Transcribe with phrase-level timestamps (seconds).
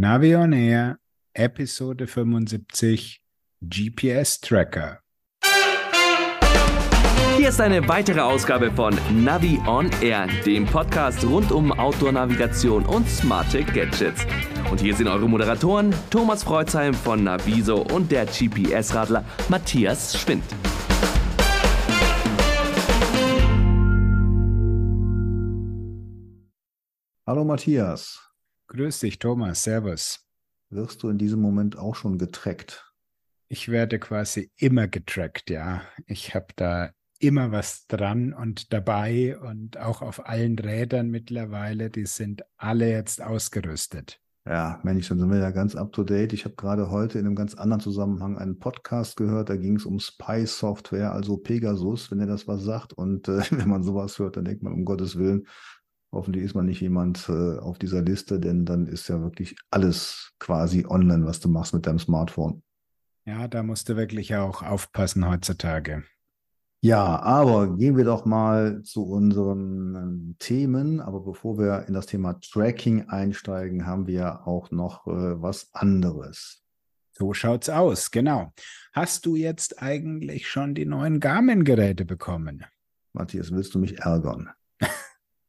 [0.00, 1.00] Navi on Air,
[1.34, 3.20] Episode 75,
[3.60, 5.00] GPS Tracker.
[7.36, 13.08] Hier ist eine weitere Ausgabe von Navi on Air, dem Podcast rund um Outdoor-Navigation und
[13.08, 14.24] smarte Gadgets.
[14.70, 20.44] Und hier sind eure Moderatoren Thomas Freuzheim von Naviso und der GPS-Radler Matthias Schwind.
[27.26, 28.27] Hallo Matthias.
[28.68, 29.62] Grüß dich, Thomas.
[29.62, 30.26] Servus.
[30.68, 32.92] Wirst du in diesem Moment auch schon getrackt?
[33.48, 35.80] Ich werde quasi immer getrackt, ja.
[36.06, 41.88] Ich habe da immer was dran und dabei und auch auf allen Rädern mittlerweile.
[41.88, 44.20] Die sind alle jetzt ausgerüstet.
[44.46, 46.34] Ja, Mensch, dann sind wir ja ganz up to date.
[46.34, 49.48] Ich habe gerade heute in einem ganz anderen Zusammenhang einen Podcast gehört.
[49.48, 52.92] Da ging es um Spy Software, also Pegasus, wenn er das was sagt.
[52.92, 55.46] Und äh, wenn man sowas hört, dann denkt man, um Gottes Willen,
[56.10, 60.32] Hoffentlich ist man nicht jemand äh, auf dieser Liste, denn dann ist ja wirklich alles
[60.38, 62.62] quasi online, was du machst mit deinem Smartphone.
[63.26, 66.04] Ja, da musst du wirklich auch aufpassen heutzutage.
[66.80, 71.00] Ja, aber gehen wir doch mal zu unseren ähm, Themen.
[71.00, 76.62] Aber bevor wir in das Thema Tracking einsteigen, haben wir auch noch äh, was anderes.
[77.10, 78.52] So schaut's aus, genau.
[78.92, 82.64] Hast du jetzt eigentlich schon die neuen Garmin-Geräte bekommen?
[83.12, 84.50] Matthias, willst du mich ärgern?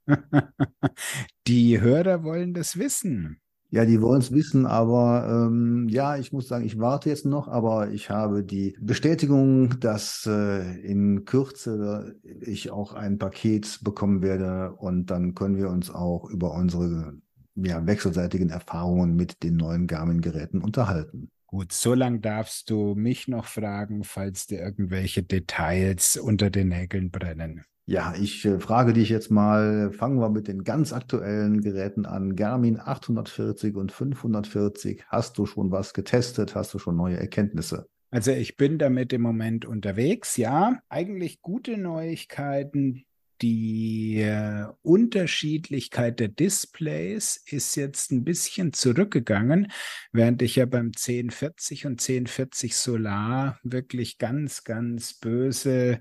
[1.47, 3.39] die Hörer wollen das wissen.
[3.71, 7.47] Ja, die wollen es wissen, aber ähm, ja, ich muss sagen, ich warte jetzt noch,
[7.47, 14.73] aber ich habe die Bestätigung, dass äh, in Kürze ich auch ein Paket bekommen werde
[14.73, 17.13] und dann können wir uns auch über unsere
[17.55, 21.29] ja, wechselseitigen Erfahrungen mit den neuen Garmin-Geräten unterhalten.
[21.45, 27.11] Gut, so lange darfst du mich noch fragen, falls dir irgendwelche Details unter den Nägeln
[27.11, 27.65] brennen.
[27.89, 32.35] Ja, ich äh, frage dich jetzt mal, fangen wir mit den ganz aktuellen Geräten an.
[32.35, 35.05] Garmin 840 und 540.
[35.07, 36.53] Hast du schon was getestet?
[36.53, 37.89] Hast du schon neue Erkenntnisse?
[38.11, 40.77] Also ich bin damit im Moment unterwegs, ja.
[40.87, 43.05] Eigentlich gute Neuigkeiten.
[43.41, 49.71] Die äh, Unterschiedlichkeit der Displays ist jetzt ein bisschen zurückgegangen,
[50.11, 55.99] während ich ja beim 1040 und 1040 Solar wirklich ganz, ganz böse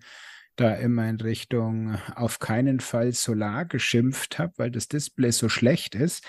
[0.61, 5.95] da immer in Richtung auf keinen Fall Solar geschimpft habe, weil das Display so schlecht
[5.95, 6.25] ist.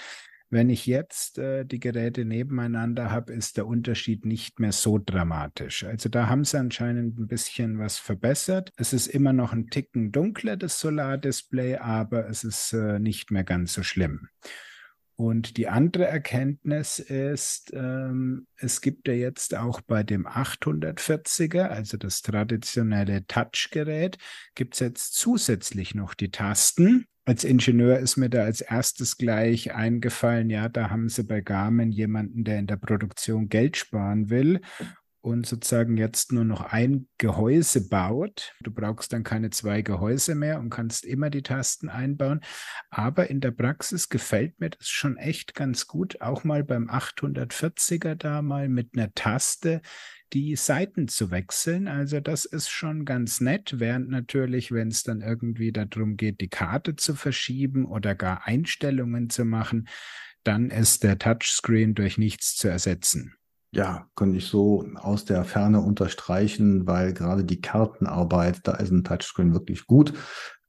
[0.51, 5.83] Wenn ich jetzt äh, die Geräte nebeneinander habe, ist der Unterschied nicht mehr so dramatisch.
[5.83, 8.73] Also da haben sie anscheinend ein bisschen was verbessert.
[8.75, 13.43] Es ist immer noch ein Ticken dunkler, das Solardisplay, aber es ist äh, nicht mehr
[13.43, 14.29] ganz so schlimm.
[15.19, 21.97] Und die andere Erkenntnis ist, ähm, es gibt ja jetzt auch bei dem 840er, also
[21.97, 24.17] das traditionelle Touchgerät,
[24.55, 27.05] gibt es jetzt zusätzlich noch die Tasten.
[27.25, 31.91] Als Ingenieur ist mir da als erstes gleich eingefallen, ja, da haben sie bei Garmin
[31.91, 34.61] jemanden, der in der Produktion Geld sparen will
[35.21, 38.55] und sozusagen jetzt nur noch ein Gehäuse baut.
[38.61, 42.41] Du brauchst dann keine zwei Gehäuse mehr und kannst immer die Tasten einbauen.
[42.89, 48.15] Aber in der Praxis gefällt mir das schon echt ganz gut, auch mal beim 840er
[48.15, 49.81] da mal mit einer Taste
[50.33, 51.87] die Seiten zu wechseln.
[51.87, 56.49] Also das ist schon ganz nett, während natürlich, wenn es dann irgendwie darum geht, die
[56.49, 59.87] Karte zu verschieben oder gar Einstellungen zu machen,
[60.43, 63.35] dann ist der Touchscreen durch nichts zu ersetzen.
[63.71, 69.03] Ja, könnte ich so aus der Ferne unterstreichen, weil gerade die Kartenarbeit, da ist ein
[69.03, 70.13] Touchscreen wirklich gut.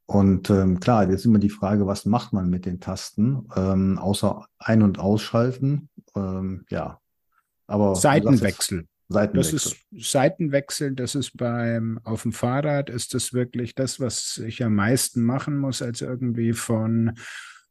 [0.05, 4.45] Und ähm, klar, jetzt immer die Frage, was macht man mit den Tasten, ähm, außer
[4.59, 5.89] ein- und ausschalten.
[6.17, 6.99] Ähm, ja,
[7.69, 8.87] aber Seitenwechsel.
[9.09, 9.53] Seitenwechsel.
[9.55, 14.63] Das ist Seitenwechsel, das ist beim auf dem Fahrrad ist das wirklich das, was ich
[14.63, 17.15] am meisten machen muss, als irgendwie von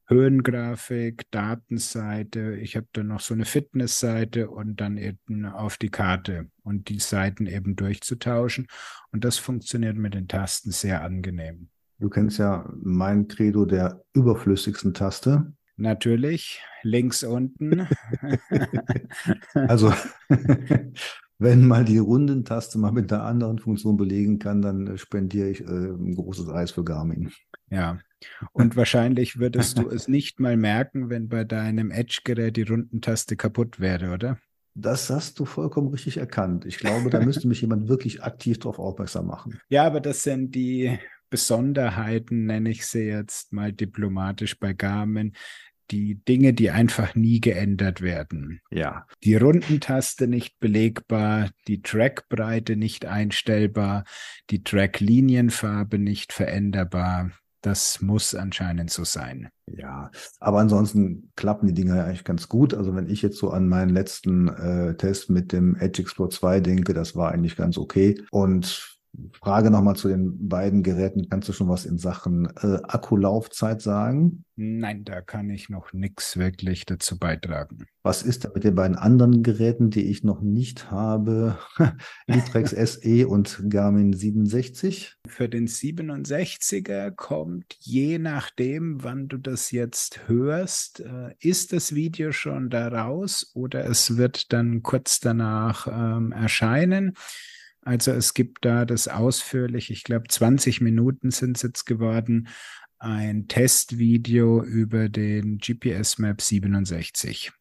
[0.09, 2.55] Höhengrafik, Datenseite.
[2.55, 6.99] Ich habe dann noch so eine Fitnessseite und dann eben auf die Karte und die
[6.99, 8.65] Seiten eben durchzutauschen.
[9.11, 11.69] Und das funktioniert mit den Tasten sehr angenehm.
[11.99, 15.53] Du kennst ja mein Credo der überflüssigsten Taste.
[15.75, 17.87] Natürlich, links unten.
[19.53, 19.93] also,
[21.37, 25.65] wenn mal die Rundentaste mal mit einer anderen Funktion belegen kann, dann spendiere ich äh,
[25.65, 27.31] ein großes Eis für Garmin.
[27.69, 27.99] Ja,
[28.51, 33.79] und wahrscheinlich würdest du es nicht mal merken, wenn bei deinem Edge-Gerät die Rundentaste kaputt
[33.79, 34.37] wäre, oder?
[34.75, 36.65] Das hast du vollkommen richtig erkannt.
[36.65, 39.59] Ich glaube, da müsste mich jemand wirklich aktiv darauf aufmerksam machen.
[39.69, 40.99] Ja, aber das sind die
[41.29, 45.33] Besonderheiten, nenne ich sie jetzt mal diplomatisch bei Garmin.
[45.91, 48.61] Die Dinge, die einfach nie geändert werden.
[48.69, 49.07] Ja.
[49.23, 54.03] Die Rundentaste nicht belegbar, die Trackbreite nicht einstellbar,
[54.51, 57.31] die Tracklinienfarbe nicht veränderbar
[57.61, 59.49] das muss anscheinend so sein.
[59.67, 62.73] Ja, aber ansonsten klappen die Dinger ja eigentlich ganz gut.
[62.73, 66.59] Also wenn ich jetzt so an meinen letzten äh, Test mit dem Edge Explore 2
[66.61, 68.21] denke, das war eigentlich ganz okay.
[68.31, 68.98] Und
[69.33, 71.29] Frage nochmal zu den beiden Geräten.
[71.29, 74.45] Kannst du schon was in Sachen äh, Akkulaufzeit sagen?
[74.55, 77.85] Nein, da kann ich noch nichts wirklich dazu beitragen.
[78.03, 81.57] Was ist da mit den beiden anderen Geräten, die ich noch nicht habe?
[82.27, 82.71] Litrex
[83.01, 85.15] SE und Garmin 67?
[85.27, 92.31] Für den 67er kommt, je nachdem, wann du das jetzt hörst, äh, ist das Video
[92.31, 97.13] schon da raus oder es wird dann kurz danach ähm, erscheinen.
[97.81, 102.49] Also es gibt da das ausführlich, ich glaube 20 Minuten sind es jetzt geworden,
[102.97, 107.51] ein Testvideo über den GPS Map 67.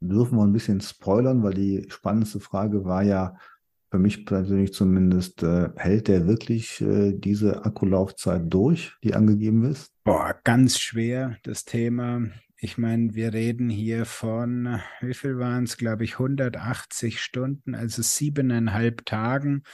[0.00, 3.36] Dürfen wir ein bisschen spoilern, weil die spannendste Frage war ja
[3.90, 9.92] für mich persönlich zumindest, äh, hält der wirklich äh, diese Akkulaufzeit durch, die angegeben ist?
[10.02, 12.22] Boah, ganz schwer das Thema.
[12.64, 18.00] Ich meine, wir reden hier von, wie viel waren es, glaube ich, 180 Stunden, also
[18.00, 19.64] siebeneinhalb Tagen.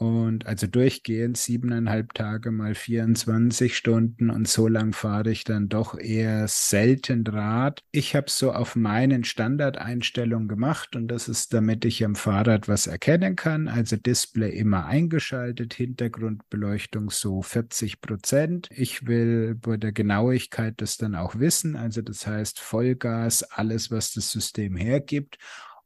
[0.00, 5.98] Und also durchgehend siebeneinhalb Tage mal 24 Stunden und so lang fahre ich dann doch
[5.98, 7.82] eher selten Rad.
[7.90, 12.68] Ich habe es so auf meinen Standardeinstellungen gemacht und das ist, damit ich am Fahrrad
[12.68, 13.66] was erkennen kann.
[13.66, 18.68] Also Display immer eingeschaltet, Hintergrundbeleuchtung so 40 Prozent.
[18.70, 21.74] Ich will bei der Genauigkeit das dann auch wissen.
[21.74, 25.38] Also das heißt Vollgas, alles, was das System hergibt.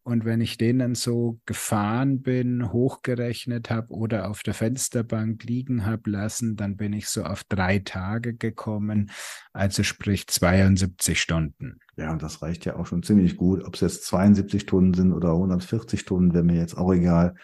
[0.05, 5.87] Und wenn ich den dann so gefahren bin, hochgerechnet habe oder auf der Fensterbank liegen
[5.87, 9.13] habe lassen, dann bin ich so auf drei Tage gekommen,
[9.53, 11.79] also sprich 72 Stunden.
[11.97, 13.65] Ja, und das reicht ja auch schon ziemlich gut.
[13.65, 17.37] Ob es jetzt 72 Stunden sind oder 140 Stunden, wäre mir jetzt auch egal.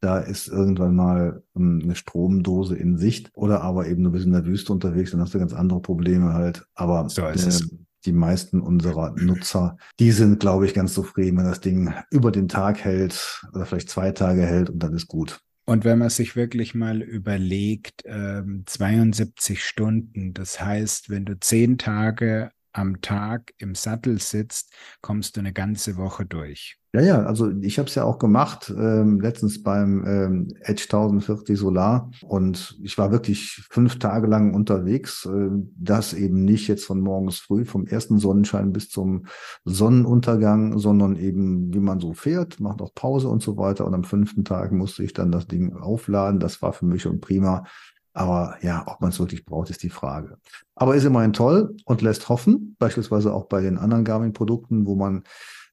[0.00, 4.32] Da ist irgendwann mal um, eine Stromdose in Sicht oder aber eben du bist in
[4.32, 6.66] der Wüste unterwegs, dann hast du ganz andere Probleme halt.
[6.74, 7.70] Aber so ist äh, es
[8.04, 12.48] die meisten unserer Nutzer, die sind, glaube ich, ganz zufrieden, wenn das Ding über den
[12.48, 15.40] Tag hält oder vielleicht zwei Tage hält und dann ist gut.
[15.64, 21.78] Und wenn man sich wirklich mal überlegt, äh, 72 Stunden, das heißt, wenn du zehn
[21.78, 26.78] Tage am Tag im Sattel sitzt, kommst du eine ganze Woche durch.
[26.94, 31.58] Ja, ja, also ich habe es ja auch gemacht, ähm, letztens beim ähm, Edge 1040
[31.58, 35.24] Solar und ich war wirklich fünf Tage lang unterwegs.
[35.24, 39.24] Äh, das eben nicht jetzt von morgens früh, vom ersten Sonnenschein bis zum
[39.64, 43.86] Sonnenuntergang, sondern eben wie man so fährt, macht auch Pause und so weiter.
[43.86, 46.40] Und am fünften Tag musste ich dann das Ding aufladen.
[46.40, 47.64] Das war für mich schon prima.
[48.14, 50.36] Aber ja, ob man es wirklich braucht, ist die Frage.
[50.74, 55.24] Aber ist immerhin toll und lässt hoffen, beispielsweise auch bei den anderen Garmin-Produkten, wo man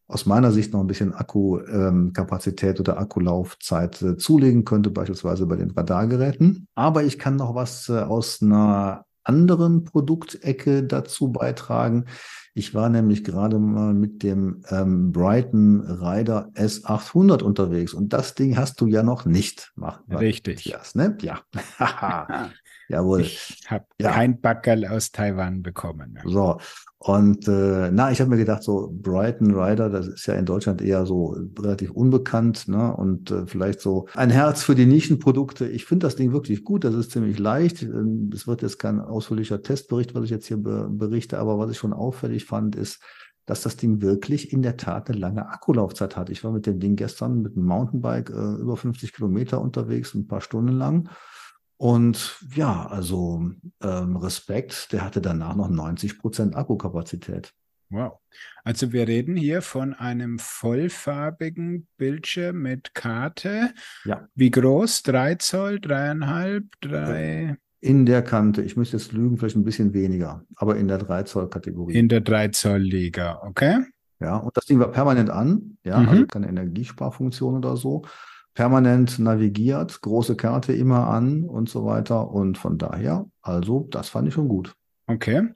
[0.07, 5.55] aus meiner Sicht noch ein bisschen Akkukapazität ähm, oder Akkulaufzeit äh, zulegen könnte, beispielsweise bei
[5.55, 6.67] den Radargeräten.
[6.75, 12.05] Aber ich kann noch was äh, aus einer anderen Produktecke dazu beitragen.
[12.59, 18.57] Ich war nämlich gerade mal mit dem ähm, Brighton Rider S800 unterwegs und das Ding
[18.57, 19.71] hast du ja noch nicht.
[19.75, 20.65] Mach, Richtig.
[20.65, 21.17] Matthias, ne?
[21.21, 21.39] Ja.
[22.89, 23.21] Jawohl.
[23.21, 24.11] Ich habe ja.
[24.11, 26.17] kein Backerl aus Taiwan bekommen.
[26.25, 26.57] So,
[26.97, 30.81] und äh, na, ich habe mir gedacht, so Brighton Rider, das ist ja in Deutschland
[30.81, 32.93] eher so relativ unbekannt, ne?
[32.93, 35.67] Und äh, vielleicht so ein Herz für die Nischenprodukte.
[35.67, 37.83] Ich finde das Ding wirklich gut, das ist ziemlich leicht.
[37.83, 41.69] Ähm, es wird jetzt kein ausführlicher Testbericht, was ich jetzt hier be berichte, aber was
[41.69, 42.99] ich schon auffällig fand, ist,
[43.45, 46.29] dass das Ding wirklich in der Tat eine lange Akkulaufzeit hat.
[46.29, 50.27] Ich war mit dem Ding gestern mit dem Mountainbike äh, über 50 Kilometer unterwegs, ein
[50.27, 51.09] paar Stunden lang.
[51.79, 57.53] Und ja, also ähm, Respekt, der hatte danach noch 90 Prozent Akkukapazität.
[57.89, 58.19] Wow.
[58.65, 63.73] Also wir reden hier von einem vollfarbigen Bildschirm mit Karte.
[64.03, 64.27] Ja.
[64.35, 65.03] Wie groß?
[65.03, 67.55] Drei Zoll, dreieinhalb, drei?
[67.79, 68.61] In der Kante.
[68.61, 71.93] Ich müsste jetzt lügen, vielleicht ein bisschen weniger, aber in der 3 Zoll Kategorie.
[71.93, 73.85] In der 3 Zoll Liga, okay.
[74.19, 75.77] Ja, und das Ding war permanent an.
[75.85, 76.09] Ja, mhm.
[76.09, 78.03] also keine Energiesparfunktion oder so
[78.53, 82.31] permanent navigiert, große Karte immer an und so weiter.
[82.31, 84.75] Und von daher, also, das fand ich schon gut.
[85.07, 85.49] Okay.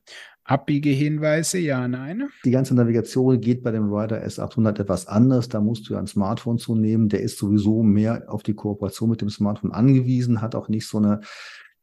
[0.46, 2.30] Abbiegehinweise, ja, nein.
[2.44, 5.48] Die ganze Navigation geht bei dem Rider S800 etwas anders.
[5.48, 7.08] Da musst du ja ein Smartphone zunehmen.
[7.08, 10.98] Der ist sowieso mehr auf die Kooperation mit dem Smartphone angewiesen, hat auch nicht so
[10.98, 11.22] eine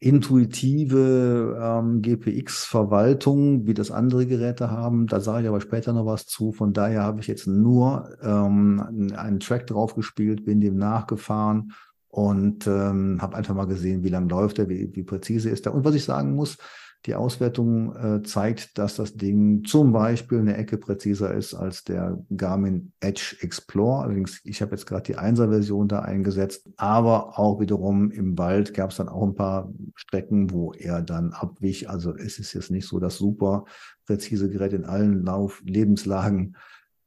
[0.01, 5.07] intuitive ähm, GPX-Verwaltung, wie das andere Geräte haben.
[5.07, 6.53] Da sage ich aber später noch was zu.
[6.53, 11.73] Von daher habe ich jetzt nur ähm, einen Track drauf gespielt, bin dem nachgefahren
[12.09, 15.75] und ähm, habe einfach mal gesehen, wie lang läuft er, wie, wie präzise ist er.
[15.75, 16.57] Und was ich sagen muss,
[17.07, 22.23] Die Auswertung äh, zeigt, dass das Ding zum Beispiel eine Ecke präziser ist als der
[22.37, 24.03] Garmin Edge Explore.
[24.03, 28.91] Allerdings, ich habe jetzt gerade die 1er-Version da eingesetzt, aber auch wiederum im Wald gab
[28.91, 31.89] es dann auch ein paar Strecken, wo er dann abwich.
[31.89, 33.65] Also es ist jetzt nicht so das super
[34.05, 36.57] präzise Gerät in allen Lauf Lebenslagen.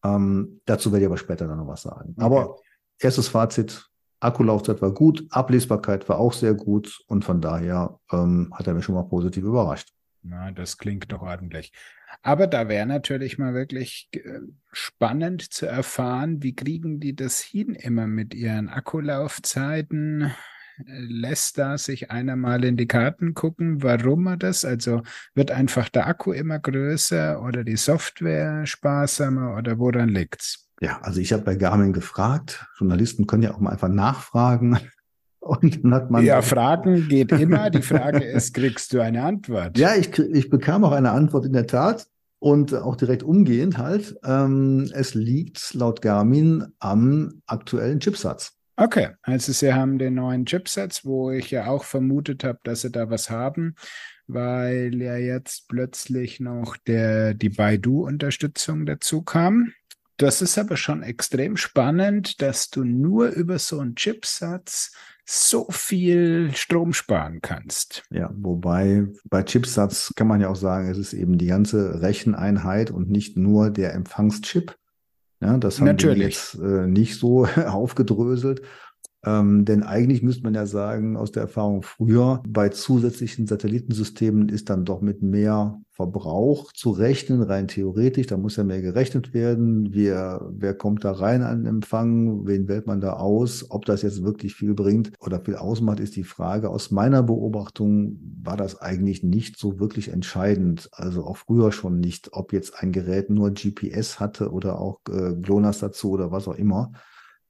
[0.04, 2.14] Ähm, dazu werde ich aber später dann noch was sagen.
[2.16, 2.26] Okay.
[2.26, 2.56] Aber
[2.98, 3.90] erstes Fazit,
[4.24, 8.86] Akkulaufzeit war gut, Ablesbarkeit war auch sehr gut und von daher ähm, hat er mich
[8.86, 9.90] schon mal positiv überrascht.
[10.22, 11.74] Na, das klingt doch ordentlich.
[12.22, 14.40] Aber da wäre natürlich mal wirklich äh,
[14.72, 20.32] spannend zu erfahren, wie kriegen die das hin immer mit ihren Akkulaufzeiten?
[20.86, 24.66] Lässt da sich einer mal in die Karten gucken, warum er das?
[24.66, 25.04] Also
[25.36, 30.72] wird einfach der Akku immer größer oder die Software sparsamer oder woran liegt's?
[30.84, 32.66] Ja, also ich habe bei Garmin gefragt.
[32.78, 34.78] Journalisten können ja auch mal einfach nachfragen.
[35.40, 36.26] Und dann hat man.
[36.26, 37.70] Ja, Fragen geht immer.
[37.70, 39.78] Die Frage ist, kriegst du eine Antwort?
[39.78, 42.08] Ja, ich, ich bekam auch eine Antwort in der Tat
[42.40, 44.18] und auch direkt umgehend halt.
[44.26, 48.58] Ähm, es liegt laut Garmin am aktuellen Chipsatz.
[48.76, 52.92] Okay, also Sie haben den neuen Chipsatz, wo ich ja auch vermutet habe, dass Sie
[52.92, 53.76] da was haben,
[54.28, 59.74] weil ja jetzt plötzlich noch der, die Baidu-Unterstützung dazu kam.
[60.18, 64.92] Das ist aber schon extrem spannend, dass du nur über so einen Chipsatz
[65.26, 68.04] so viel Strom sparen kannst.
[68.12, 72.92] Ja, wobei bei Chipsatz kann man ja auch sagen, es ist eben die ganze Recheneinheit
[72.92, 74.76] und nicht nur der Empfangschip.
[75.42, 76.18] Ja, das haben Natürlich.
[76.20, 78.62] wir jetzt äh, nicht so aufgedröselt.
[79.26, 84.70] Ähm, denn eigentlich müsste man ja sagen, aus der Erfahrung früher, bei zusätzlichen Satellitensystemen ist
[84.70, 88.28] dann doch mit mehr Verbrauch zu rechnen, rein theoretisch.
[88.28, 89.94] Da muss ja mehr gerechnet werden.
[89.94, 92.46] Wer, wer kommt da rein an Empfang?
[92.48, 93.68] Wen wählt man da aus?
[93.70, 96.70] Ob das jetzt wirklich viel bringt oder viel ausmacht, ist die Frage.
[96.70, 100.90] Aus meiner Beobachtung war das eigentlich nicht so wirklich entscheidend.
[100.92, 105.34] Also auch früher schon nicht, ob jetzt ein Gerät nur GPS hatte oder auch äh,
[105.36, 106.92] GLONASS dazu oder was auch immer.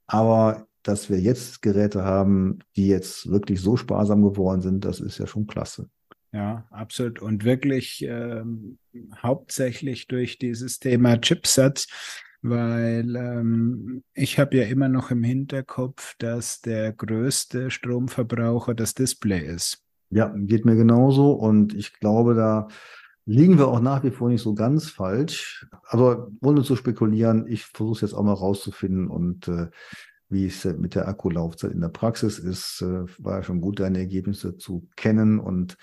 [0.06, 5.18] Aber dass wir jetzt Geräte haben, die jetzt wirklich so sparsam geworden sind, das ist
[5.18, 5.88] ja schon klasse.
[6.32, 7.22] Ja, absolut.
[7.22, 8.78] Und wirklich ähm,
[9.22, 11.86] hauptsächlich durch dieses Thema Chipsatz,
[12.42, 19.46] weil ähm, ich habe ja immer noch im Hinterkopf, dass der größte Stromverbraucher das Display
[19.46, 19.82] ist.
[20.10, 21.32] Ja, geht mir genauso.
[21.32, 22.68] Und ich glaube, da
[23.26, 25.66] liegen wir auch nach wie vor nicht so ganz falsch.
[25.86, 29.68] Aber ohne zu spekulieren, ich versuche es jetzt auch mal rauszufinden und äh,
[30.28, 34.56] wie es mit der Akkulaufzeit in der Praxis ist, äh, war schon gut, deine Ergebnisse
[34.56, 35.38] zu kennen.
[35.38, 35.76] Und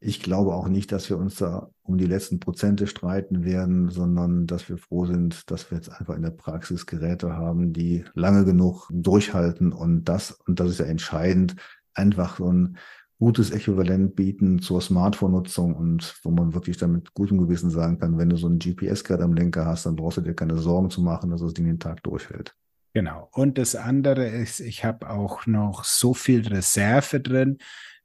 [0.00, 4.46] ich glaube auch nicht, dass wir uns da um die letzten Prozente streiten werden, sondern
[4.46, 8.44] dass wir froh sind, dass wir jetzt einfach in der Praxis Geräte haben, die lange
[8.44, 11.56] genug durchhalten und das, und das ist ja entscheidend,
[11.94, 12.76] einfach so ein
[13.18, 18.28] gutes Äquivalent bieten zur Smartphone-Nutzung und wo man wirklich damit gutem Gewissen sagen kann, wenn
[18.28, 21.30] du so ein GPS-Gerät am Lenker hast, dann brauchst du dir keine Sorgen zu machen,
[21.30, 22.54] dass das Ding den Tag durchhält.
[22.94, 23.28] Genau.
[23.32, 27.58] Und das andere ist, ich habe auch noch so viel Reserve drin,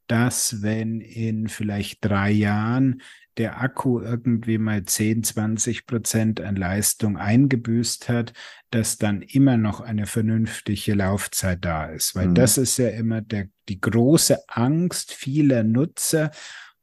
[0.07, 3.03] dass wenn in vielleicht drei Jahren
[3.37, 8.33] der Akku irgendwie mal 10, 20 Prozent an Leistung eingebüßt hat,
[8.71, 12.15] dass dann immer noch eine vernünftige Laufzeit da ist.
[12.15, 12.35] Weil mhm.
[12.35, 16.31] das ist ja immer der, die große Angst vieler Nutzer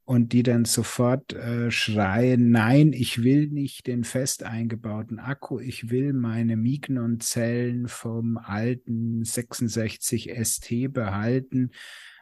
[0.07, 5.91] und die dann sofort äh, schreien, nein, ich will nicht den fest eingebauten Akku, ich
[5.91, 11.71] will meine Mignon-Zellen vom alten 66 ST behalten,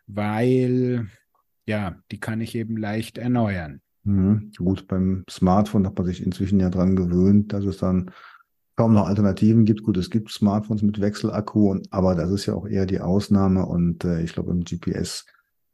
[0.07, 1.09] weil
[1.67, 3.81] ja, die kann ich eben leicht erneuern.
[4.05, 4.53] Mhm.
[4.57, 8.11] Gut, beim Smartphone hat man sich inzwischen ja dran gewöhnt, dass es dann
[8.77, 9.83] kaum noch Alternativen gibt.
[9.83, 14.05] Gut, es gibt Smartphones mit Wechselakku, aber das ist ja auch eher die Ausnahme und
[14.05, 15.27] äh, ich glaube im GPS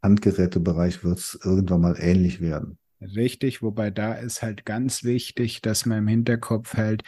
[0.03, 2.79] Handgerätebereich wird es irgendwann mal ähnlich werden.
[3.01, 7.03] Richtig, wobei da ist halt ganz wichtig, dass man im Hinterkopf hält,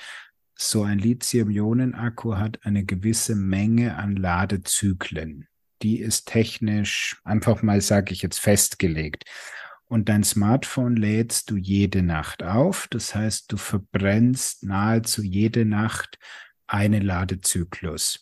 [0.54, 5.48] so ein Lithium-Ionen-Akku hat eine gewisse Menge an Ladezyklen.
[5.82, 9.24] Die ist technisch einfach mal, sage ich jetzt, festgelegt.
[9.86, 12.86] Und dein Smartphone lädst du jede Nacht auf.
[12.88, 16.18] Das heißt, du verbrennst nahezu jede Nacht
[16.66, 18.21] einen Ladezyklus.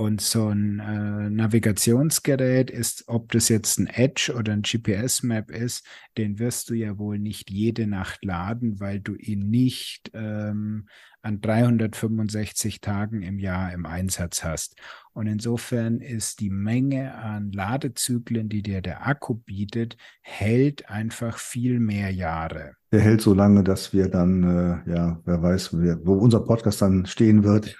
[0.00, 5.84] Und so ein äh, Navigationsgerät ist, ob das jetzt ein Edge oder ein GPS-Map ist,
[6.16, 10.88] den wirst du ja wohl nicht jede Nacht laden, weil du ihn nicht ähm,
[11.20, 14.74] an 365 Tagen im Jahr im Einsatz hast.
[15.12, 21.78] Und insofern ist die Menge an Ladezyklen, die dir der Akku bietet, hält einfach viel
[21.78, 22.72] mehr Jahre.
[22.90, 27.04] Der hält so lange, dass wir dann, äh, ja, wer weiß, wo unser Podcast dann
[27.04, 27.76] stehen wird,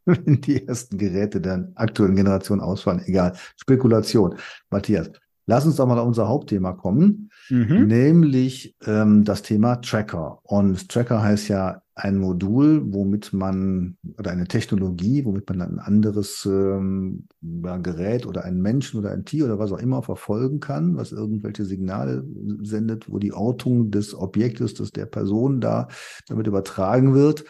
[0.04, 3.02] wenn die ersten Geräte der aktuellen Generation ausfallen.
[3.04, 3.34] Egal.
[3.56, 4.36] Spekulation.
[4.70, 5.10] Matthias,
[5.50, 7.88] Lass uns doch mal auf unser Hauptthema kommen, mhm.
[7.88, 10.38] nämlich ähm, das Thema Tracker.
[10.44, 16.46] Und Tracker heißt ja ein Modul, womit man oder eine Technologie, womit man ein anderes
[16.46, 20.96] ähm, ja, Gerät oder einen Menschen oder ein Tier oder was auch immer verfolgen kann,
[20.96, 22.24] was irgendwelche Signale
[22.62, 25.88] sendet, wo die Ortung des Objektes, des der Person da
[26.28, 27.44] damit übertragen wird.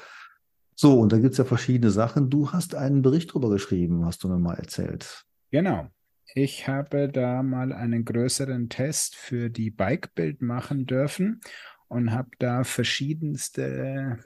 [0.82, 2.30] So, und da gibt es ja verschiedene Sachen.
[2.30, 5.26] Du hast einen Bericht darüber geschrieben, hast du mir mal erzählt.
[5.50, 5.90] Genau.
[6.34, 11.42] Ich habe da mal einen größeren Test für die Bike-Bild machen dürfen
[11.88, 14.20] und habe da verschiedenste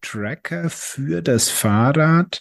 [0.00, 2.40] Tracker für das Fahrrad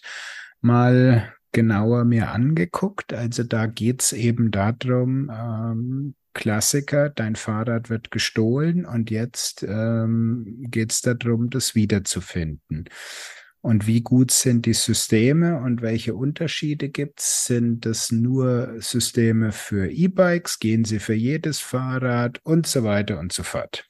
[0.62, 3.12] mal genauer mir angeguckt.
[3.12, 10.64] Also da geht es eben darum, ähm, Klassiker, dein Fahrrad wird gestohlen und jetzt ähm,
[10.70, 12.88] geht es darum, das wiederzufinden.
[13.62, 17.46] Und wie gut sind die Systeme und welche Unterschiede gibt es?
[17.46, 20.60] Sind das nur Systeme für E-Bikes?
[20.60, 23.87] Gehen sie für jedes Fahrrad und so weiter und so fort?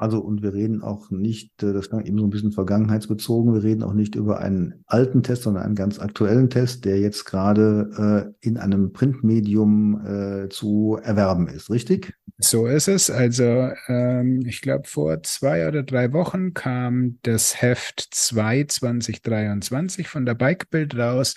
[0.00, 3.62] Also, und wir reden auch nicht, äh, das war eben so ein bisschen vergangenheitsbezogen, wir
[3.62, 8.32] reden auch nicht über einen alten Test, sondern einen ganz aktuellen Test, der jetzt gerade
[8.40, 12.14] äh, in einem Printmedium äh, zu erwerben ist, richtig?
[12.38, 13.10] So ist es.
[13.10, 20.24] Also, ähm, ich glaube, vor zwei oder drei Wochen kam das Heft 2 2023 von
[20.24, 21.34] der Bikebild raus.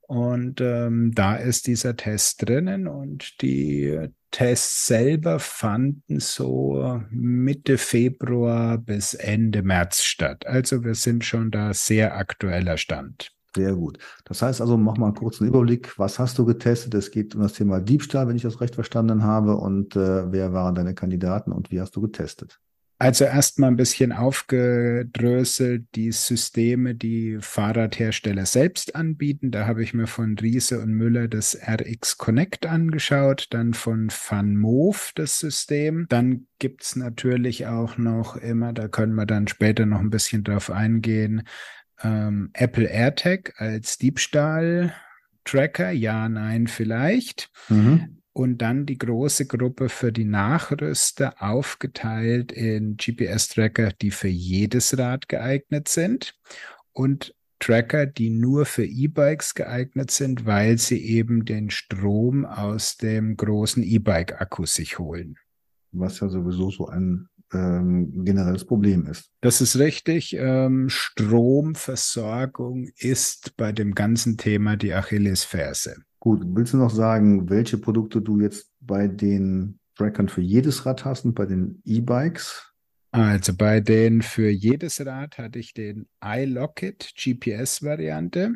[0.00, 8.78] Und ähm, da ist dieser Test drinnen und die Tests selber fanden so Mitte Februar
[8.78, 10.46] bis Ende März statt.
[10.46, 13.30] Also wir sind schon da sehr aktueller Stand.
[13.54, 13.98] Sehr gut.
[14.24, 15.98] Das heißt also, mach mal einen kurzen Überblick.
[15.98, 16.94] Was hast du getestet?
[16.94, 19.56] Es geht um das Thema Diebstahl, wenn ich das recht verstanden habe.
[19.56, 22.58] Und äh, wer waren deine Kandidaten und wie hast du getestet?
[23.02, 29.50] Also erstmal ein bisschen aufgedröselt die Systeme, die Fahrradhersteller selbst anbieten.
[29.50, 35.10] Da habe ich mir von Riese und Müller das RX Connect angeschaut, dann von VanMoof
[35.16, 36.06] das System.
[36.10, 40.44] Dann gibt es natürlich auch noch immer, da können wir dann später noch ein bisschen
[40.44, 41.42] drauf eingehen,
[42.04, 45.90] ähm, Apple AirTag als Diebstahl-Tracker.
[45.90, 47.50] Ja, nein, vielleicht.
[47.68, 54.98] Mhm und dann die große Gruppe für die Nachrüster aufgeteilt in GPS-Tracker, die für jedes
[54.98, 56.34] Rad geeignet sind
[56.92, 63.36] und Tracker, die nur für E-Bikes geeignet sind, weil sie eben den Strom aus dem
[63.36, 65.36] großen E-Bike-Akku sich holen.
[65.92, 69.30] Was ja sowieso so ein ähm, generelles Problem ist.
[69.42, 70.34] Das ist richtig.
[70.36, 76.02] Ähm, Stromversorgung ist bei dem ganzen Thema die Achillesferse.
[76.22, 81.04] Gut, willst du noch sagen, welche Produkte du jetzt bei den Trackern für jedes Rad
[81.04, 82.72] hast und bei den E-Bikes?
[83.10, 88.54] Also bei den für jedes Rad hatte ich den iLocket GPS-Variante,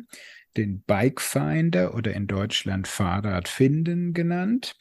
[0.55, 4.77] den Bike Finder oder in Deutschland Fahrrad finden genannt,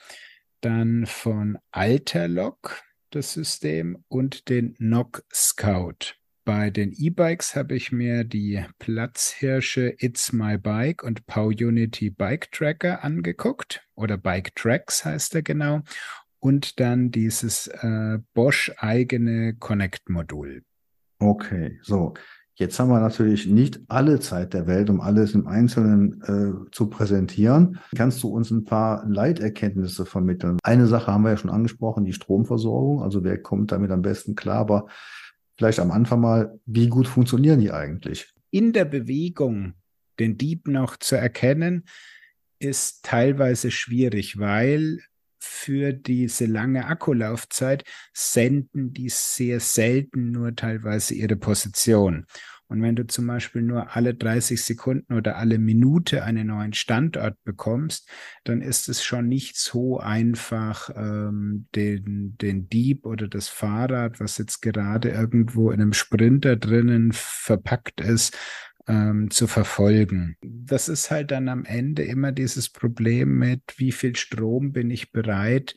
[0.61, 6.15] dann von Alterlock das System und den Nock Scout.
[6.47, 13.03] Bei den E-Bikes habe ich mir die Platzhirsche It's My Bike und PowUnity Bike Tracker
[13.03, 15.81] angeguckt oder Bike Tracks heißt er genau
[16.39, 20.63] und dann dieses äh, Bosch eigene Connect-Modul.
[21.19, 22.15] Okay, so.
[22.55, 26.89] Jetzt haben wir natürlich nicht alle Zeit der Welt, um alles im Einzelnen äh, zu
[26.89, 27.81] präsentieren.
[27.95, 30.59] Kannst du uns ein paar Leiterkenntnisse vermitteln?
[30.63, 33.03] Eine Sache haben wir ja schon angesprochen, die Stromversorgung.
[33.03, 34.59] Also wer kommt damit am besten klar?
[34.59, 34.87] Aber
[35.57, 38.33] Vielleicht am Anfang mal, wie gut funktionieren die eigentlich?
[38.51, 39.75] In der Bewegung
[40.19, 41.85] den Dieb noch zu erkennen,
[42.59, 45.01] ist teilweise schwierig, weil
[45.39, 52.27] für diese lange Akkulaufzeit senden die sehr selten nur teilweise ihre Position.
[52.69, 57.43] Und wenn du zum Beispiel nur alle 30 Sekunden oder alle Minute einen neuen Standort
[57.45, 58.09] bekommst,
[58.45, 64.39] dann ist es schon nicht so einfach, ähm, den, den Dieb oder das Fahrrad, was
[64.39, 68.37] jetzt gerade irgendwo in einem Sprinter drinnen verpackt ist,
[68.89, 70.37] ähm, zu verfolgen.
[70.43, 75.13] Das ist halt dann am Ende immer dieses Problem mit, wie viel Strom bin ich
[75.13, 75.75] bereit,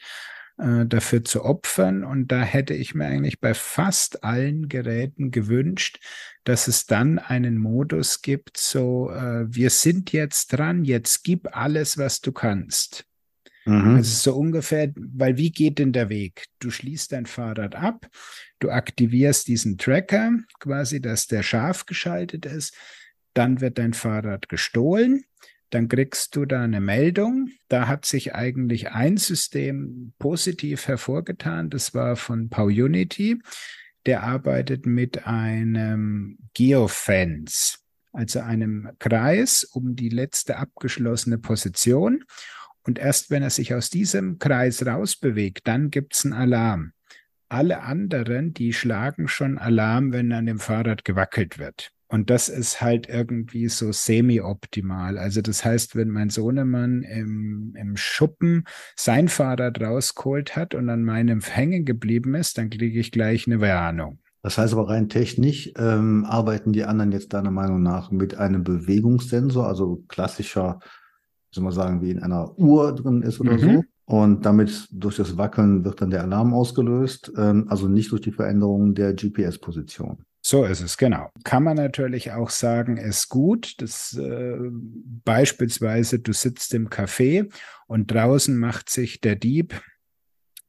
[0.60, 2.04] äh, dafür zu opfern.
[2.04, 6.00] Und da hätte ich mir eigentlich bei fast allen Geräten gewünscht,
[6.44, 11.98] dass es dann einen Modus gibt, so, äh, wir sind jetzt dran, jetzt gib alles,
[11.98, 13.06] was du kannst.
[13.66, 13.96] Mhm.
[13.96, 16.48] Also so ungefähr, weil wie geht denn der Weg?
[16.60, 18.08] Du schließt dein Fahrrad ab,
[18.60, 22.76] du aktivierst diesen Tracker, quasi, dass der scharf geschaltet ist,
[23.34, 25.24] dann wird dein Fahrrad gestohlen
[25.70, 27.50] dann kriegst du da eine Meldung.
[27.68, 31.70] Da hat sich eigentlich ein System positiv hervorgetan.
[31.70, 33.42] Das war von PowUnity.
[34.06, 37.80] Der arbeitet mit einem Geofence,
[38.12, 42.24] also einem Kreis um die letzte abgeschlossene Position.
[42.84, 46.94] Und erst wenn er sich aus diesem Kreis rausbewegt, dann gibt's einen Alarm.
[47.50, 51.92] Alle anderen, die schlagen schon Alarm, wenn an dem Fahrrad gewackelt wird.
[52.12, 55.20] Und das ist halt irgendwie so semi-optimal.
[55.20, 58.64] Also das heißt, wenn mein Sohnemann im, im Schuppen
[58.96, 63.62] sein Fahrrad rausgeholt hat und an meinem hängen geblieben ist, dann kriege ich gleich eine
[63.62, 64.18] Warnung.
[64.42, 68.64] Das heißt aber rein technisch ähm, arbeiten die anderen jetzt deiner Meinung nach mit einem
[68.64, 70.80] Bewegungssensor, also klassischer,
[71.52, 73.60] soll man sagen, wie in einer Uhr drin ist oder mhm.
[73.60, 73.84] so.
[74.06, 78.32] Und damit durch das Wackeln wird dann der Alarm ausgelöst, ähm, also nicht durch die
[78.32, 80.24] Veränderung der GPS-Position.
[80.42, 81.32] So ist es, genau.
[81.44, 83.76] Kann man natürlich auch sagen, ist gut.
[83.82, 84.58] Das äh,
[85.26, 87.52] beispielsweise, du sitzt im Café
[87.88, 89.82] und draußen macht sich der Dieb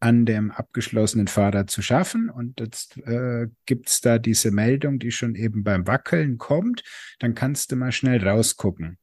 [0.00, 2.30] an dem abgeschlossenen Fahrrad zu schaffen.
[2.30, 6.82] Und jetzt äh, gibt da diese Meldung, die schon eben beim Wackeln kommt.
[7.18, 8.98] Dann kannst du mal schnell rausgucken.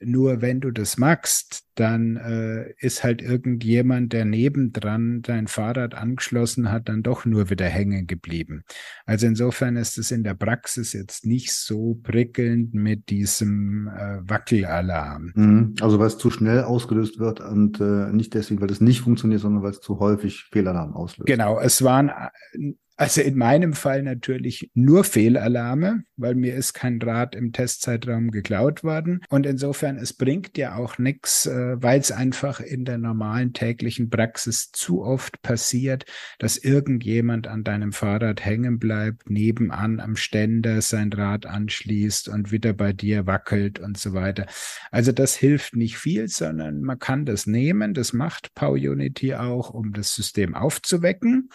[0.00, 6.70] Nur wenn du das magst, dann äh, ist halt irgendjemand, der nebendran dein Fahrrad angeschlossen
[6.70, 8.64] hat, dann doch nur wieder hängen geblieben.
[9.04, 15.32] Also insofern ist es in der Praxis jetzt nicht so prickelnd mit diesem äh, Wackelalarm.
[15.34, 15.74] Mhm.
[15.80, 19.40] Also weil es zu schnell ausgelöst wird und äh, nicht deswegen, weil es nicht funktioniert,
[19.40, 21.26] sondern weil es zu häufig Fehlalarm auslöst.
[21.26, 27.00] Genau, es waren äh, also in meinem Fall natürlich nur Fehlalarme, weil mir ist kein
[27.02, 29.20] Rad im Testzeitraum geklaut worden.
[29.28, 34.08] Und insofern, es bringt ja auch nichts, äh, weil es einfach in der normalen täglichen
[34.08, 36.06] Praxis zu oft passiert,
[36.38, 42.72] dass irgendjemand an deinem Fahrrad hängen bleibt, nebenan am Ständer sein Rad anschließt und wieder
[42.72, 44.46] bei dir wackelt und so weiter.
[44.90, 47.92] Also das hilft nicht viel, sondern man kann das nehmen.
[47.92, 51.50] Das macht PowUnity auch, um das System aufzuwecken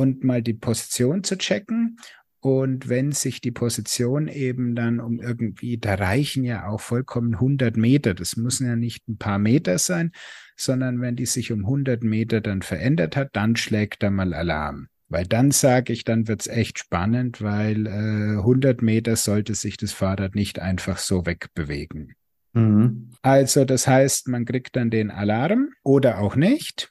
[0.00, 1.98] und mal die Position zu checken.
[2.42, 7.76] Und wenn sich die Position eben dann um irgendwie, da reichen ja auch vollkommen 100
[7.76, 10.12] Meter, das müssen ja nicht ein paar Meter sein,
[10.56, 14.88] sondern wenn die sich um 100 Meter dann verändert hat, dann schlägt er mal Alarm.
[15.10, 19.92] Weil dann sage ich, dann wird's echt spannend, weil äh, 100 Meter sollte sich das
[19.92, 22.14] Fahrrad nicht einfach so wegbewegen.
[22.54, 23.10] Mhm.
[23.20, 26.90] Also das heißt, man kriegt dann den Alarm oder auch nicht.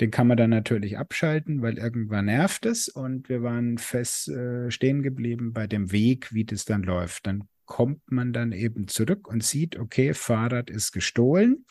[0.00, 4.70] Den kann man dann natürlich abschalten, weil irgendwann nervt es und wir waren fest äh,
[4.70, 7.26] stehen geblieben bei dem Weg, wie das dann läuft.
[7.26, 11.64] Dann kommt man dann eben zurück und sieht, okay, Fahrrad ist gestohlen,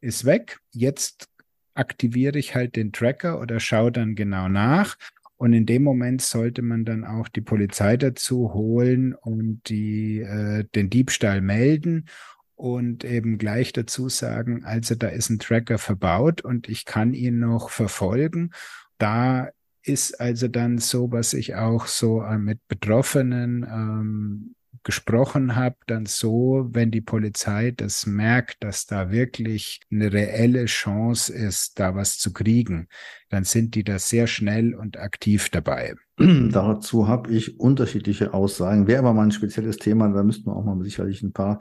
[0.00, 0.60] ist weg.
[0.70, 1.28] Jetzt
[1.74, 4.96] aktiviere ich halt den Tracker oder schaue dann genau nach.
[5.36, 10.64] Und in dem Moment sollte man dann auch die Polizei dazu holen und die, äh,
[10.74, 12.06] den Diebstahl melden
[12.56, 17.38] und eben gleich dazu sagen, also da ist ein Tracker verbaut und ich kann ihn
[17.38, 18.50] noch verfolgen.
[18.98, 19.50] Da
[19.82, 26.06] ist also dann so, was ich auch so äh, mit Betroffenen ähm, gesprochen habe, dann
[26.06, 32.18] so, wenn die Polizei das merkt, dass da wirklich eine reelle Chance ist, da was
[32.18, 32.88] zu kriegen,
[33.28, 35.94] dann sind die da sehr schnell und aktiv dabei.
[36.18, 38.86] Dazu habe ich unterschiedliche Aussagen.
[38.86, 41.58] Wäre aber mal ein spezielles Thema, da müssten wir auch mal sicherlich ein paar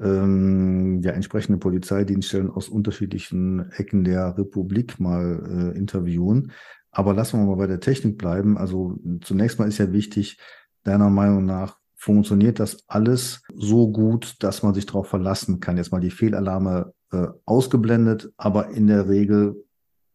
[0.00, 6.52] ähm, ja, entsprechende Polizeidienststellen aus unterschiedlichen Ecken der Republik mal äh, interviewen.
[6.90, 8.58] Aber lassen wir mal bei der Technik bleiben.
[8.58, 10.38] Also zunächst mal ist ja wichtig,
[10.84, 15.76] deiner Meinung nach, funktioniert das alles so gut, dass man sich darauf verlassen kann?
[15.76, 19.64] Jetzt mal die Fehlalarme äh, ausgeblendet, aber in der Regel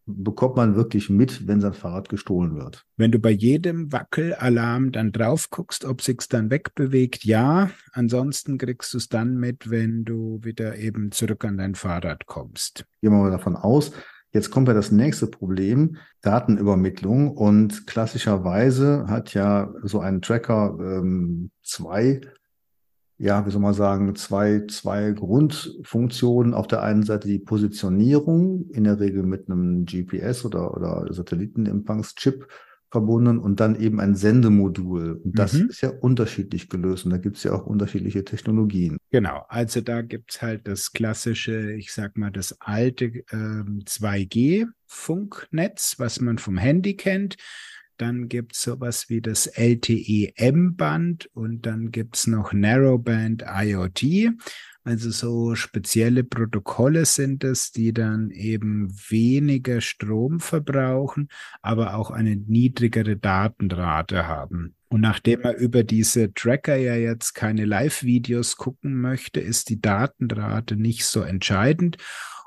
[0.08, 2.86] bekommt man wirklich mit, wenn sein Fahrrad gestohlen wird.
[2.96, 7.70] Wenn du bei jedem Wackelalarm dann drauf guckst, ob sich's dann wegbewegt, ja.
[7.92, 12.86] Ansonsten kriegst du es dann mit, wenn du wieder eben zurück an dein Fahrrad kommst.
[13.02, 13.92] Gehen wir mal davon aus.
[14.32, 17.32] Jetzt kommt ja das nächste Problem, Datenübermittlung.
[17.32, 22.22] Und klassischerweise hat ja so ein Tracker ähm, zwei
[23.20, 26.54] ja, wie soll man sagen, zwei, zwei Grundfunktionen.
[26.54, 32.48] Auf der einen Seite die Positionierung, in der Regel mit einem GPS oder, oder Satellitenempfangschip
[32.90, 35.22] verbunden und dann eben ein Sendemodul.
[35.24, 35.70] Und das mhm.
[35.70, 38.98] ist ja unterschiedlich gelöst und da gibt es ja auch unterschiedliche Technologien.
[39.12, 45.96] Genau, also da gibt es halt das klassische, ich sag mal, das alte äh, 2G-Funknetz,
[45.98, 47.36] was man vom Handy kennt.
[47.98, 54.32] Dann gibt's sowas wie das LTE-M-Band und dann gibt's noch Narrowband IoT.
[54.84, 61.28] Also so spezielle Protokolle sind es, die dann eben weniger Strom verbrauchen,
[61.62, 64.76] aber auch eine niedrigere Datenrate haben.
[64.88, 70.78] Und nachdem man über diese Tracker ja jetzt keine Live-Videos gucken möchte, ist die Datenrate
[70.78, 71.98] nicht so entscheidend.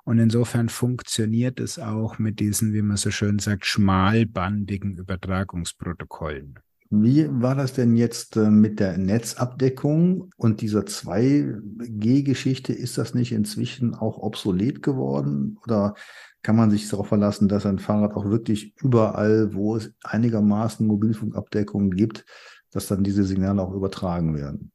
[0.05, 6.59] Und insofern funktioniert es auch mit diesen, wie man so schön sagt, schmalbandigen Übertragungsprotokollen.
[6.93, 12.73] Wie war das denn jetzt äh, mit der Netzabdeckung und dieser 2G-Geschichte?
[12.73, 15.57] Ist das nicht inzwischen auch obsolet geworden?
[15.65, 15.95] Oder
[16.43, 21.93] kann man sich darauf verlassen, dass ein Fahrrad auch wirklich überall, wo es einigermaßen Mobilfunkabdeckung
[21.93, 22.25] gibt,
[22.73, 24.73] dass dann diese Signale auch übertragen werden?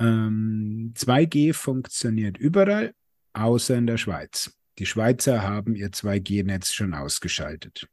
[0.00, 2.92] Ähm, 2G funktioniert überall,
[3.32, 4.54] außer in der Schweiz.
[4.78, 7.88] Die Schweizer haben ihr 2G-Netz schon ausgeschaltet.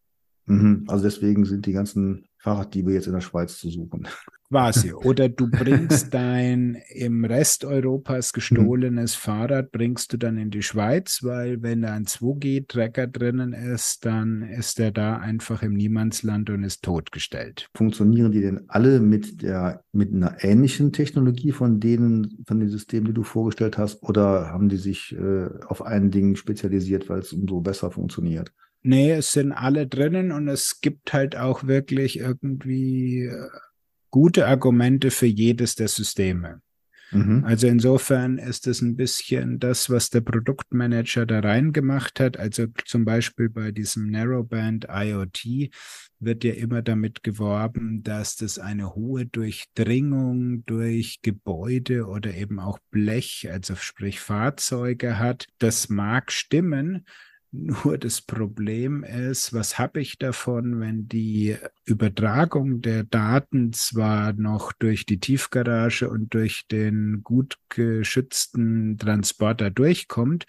[0.45, 0.85] Mhm.
[0.87, 4.07] Also deswegen sind die ganzen Fahrraddiebe jetzt in der Schweiz zu suchen.
[4.51, 4.91] Quasi.
[4.93, 9.15] Oder du bringst dein im Rest Europas gestohlenes.
[9.15, 14.41] Fahrrad, bringst du dann in die Schweiz, weil wenn da ein 2G-Tracker drinnen ist, dann
[14.41, 17.69] ist er da einfach im Niemandsland und ist totgestellt.
[17.73, 23.05] Funktionieren die denn alle mit der, mit einer ähnlichen Technologie von denen, von den Systemen,
[23.05, 27.31] die du vorgestellt hast, oder haben die sich äh, auf ein Ding spezialisiert, weil es
[27.31, 28.51] umso besser funktioniert?
[28.83, 33.47] Nee, es sind alle drinnen und es gibt halt auch wirklich irgendwie äh,
[34.11, 36.61] gute Argumente für jedes der Systeme.
[37.11, 37.43] Mhm.
[37.43, 42.37] Also insofern ist es ein bisschen das, was der Produktmanager da reingemacht hat.
[42.37, 45.69] Also zum Beispiel bei diesem Narrowband IoT
[46.19, 52.79] wird ja immer damit geworben, dass das eine hohe Durchdringung durch Gebäude oder eben auch
[52.91, 55.47] Blech, also sprich Fahrzeuge hat.
[55.57, 57.05] Das mag stimmen,
[57.51, 64.71] nur das Problem ist, was habe ich davon, wenn die Übertragung der Daten zwar noch
[64.71, 70.45] durch die Tiefgarage und durch den gut geschützten Transporter durchkommt,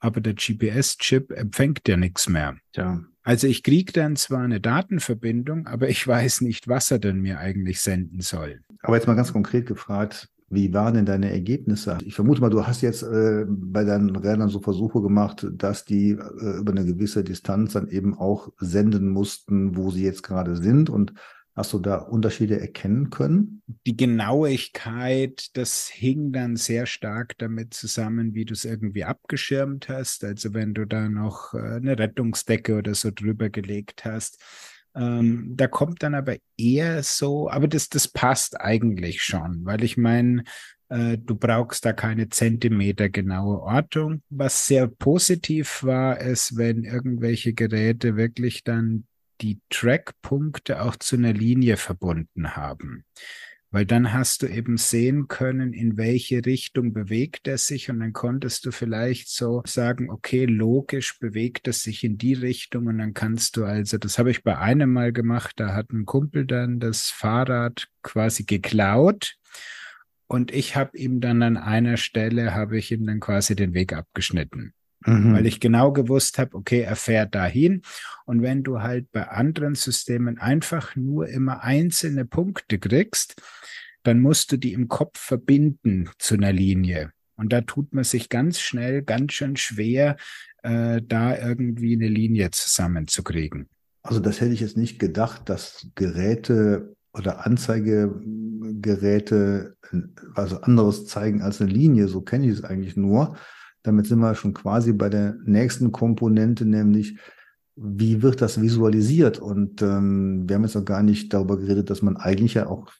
[0.00, 2.56] aber der GPS-Chip empfängt ja nichts mehr.
[2.74, 3.02] Ja.
[3.22, 7.38] Also ich kriege dann zwar eine Datenverbindung, aber ich weiß nicht, was er denn mir
[7.38, 8.62] eigentlich senden soll.
[8.80, 11.98] Aber jetzt mal ganz konkret gefragt, wie waren denn deine Ergebnisse?
[12.04, 16.10] Ich vermute mal, du hast jetzt äh, bei deinen Rädern so Versuche gemacht, dass die
[16.10, 20.88] äh, über eine gewisse Distanz dann eben auch senden mussten, wo sie jetzt gerade sind.
[20.88, 21.12] Und
[21.54, 23.62] hast du da Unterschiede erkennen können?
[23.86, 30.24] Die Genauigkeit, das hing dann sehr stark damit zusammen, wie du es irgendwie abgeschirmt hast.
[30.24, 34.38] Also wenn du da noch äh, eine Rettungsdecke oder so drüber gelegt hast
[34.98, 39.96] ähm, da kommt dann aber eher so, aber das, das passt eigentlich schon, weil ich
[39.96, 40.42] meine,
[40.88, 44.22] äh, du brauchst da keine Zentimeter genaue Ortung.
[44.28, 49.06] Was sehr positiv war, ist, wenn irgendwelche Geräte wirklich dann
[49.40, 53.04] die Trackpunkte auch zu einer Linie verbunden haben
[53.70, 57.90] weil dann hast du eben sehen können, in welche Richtung bewegt er sich.
[57.90, 62.86] Und dann konntest du vielleicht so sagen, okay, logisch bewegt es sich in die Richtung.
[62.86, 66.06] Und dann kannst du also, das habe ich bei einem Mal gemacht, da hat ein
[66.06, 69.34] Kumpel dann das Fahrrad quasi geklaut.
[70.26, 73.92] Und ich habe ihm dann an einer Stelle, habe ich ihm dann quasi den Weg
[73.92, 74.72] abgeschnitten.
[75.06, 75.34] Mhm.
[75.34, 77.82] Weil ich genau gewusst habe, okay, er fährt dahin.
[78.24, 83.36] Und wenn du halt bei anderen Systemen einfach nur immer einzelne Punkte kriegst,
[84.02, 87.12] dann musst du die im Kopf verbinden zu einer Linie.
[87.36, 90.16] Und da tut man sich ganz schnell ganz schön schwer,
[90.62, 93.68] äh, da irgendwie eine Linie zusammenzukriegen.
[94.02, 99.76] Also das hätte ich jetzt nicht gedacht, dass Geräte oder Anzeigegeräte
[100.34, 102.08] also anderes zeigen als eine Linie.
[102.08, 103.36] So kenne ich es eigentlich nur.
[103.82, 107.18] Damit sind wir schon quasi bei der nächsten Komponente, nämlich
[107.76, 109.38] wie wird das visualisiert?
[109.38, 112.90] Und ähm, wir haben jetzt noch gar nicht darüber geredet, dass man eigentlich ja auch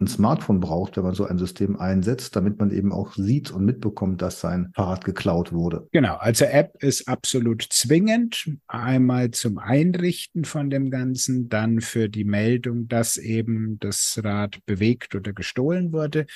[0.00, 3.64] ein Smartphone braucht, wenn man so ein System einsetzt, damit man eben auch sieht und
[3.64, 5.86] mitbekommt, dass sein Fahrrad geklaut wurde.
[5.92, 8.50] Genau, also App ist absolut zwingend.
[8.66, 15.14] Einmal zum Einrichten von dem Ganzen, dann für die Meldung, dass eben das Rad bewegt
[15.14, 16.26] oder gestohlen wurde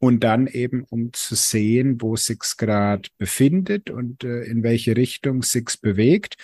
[0.00, 5.42] und dann eben, um zu sehen, wo Six Grad befindet und äh, in welche Richtung
[5.42, 6.36] Six bewegt.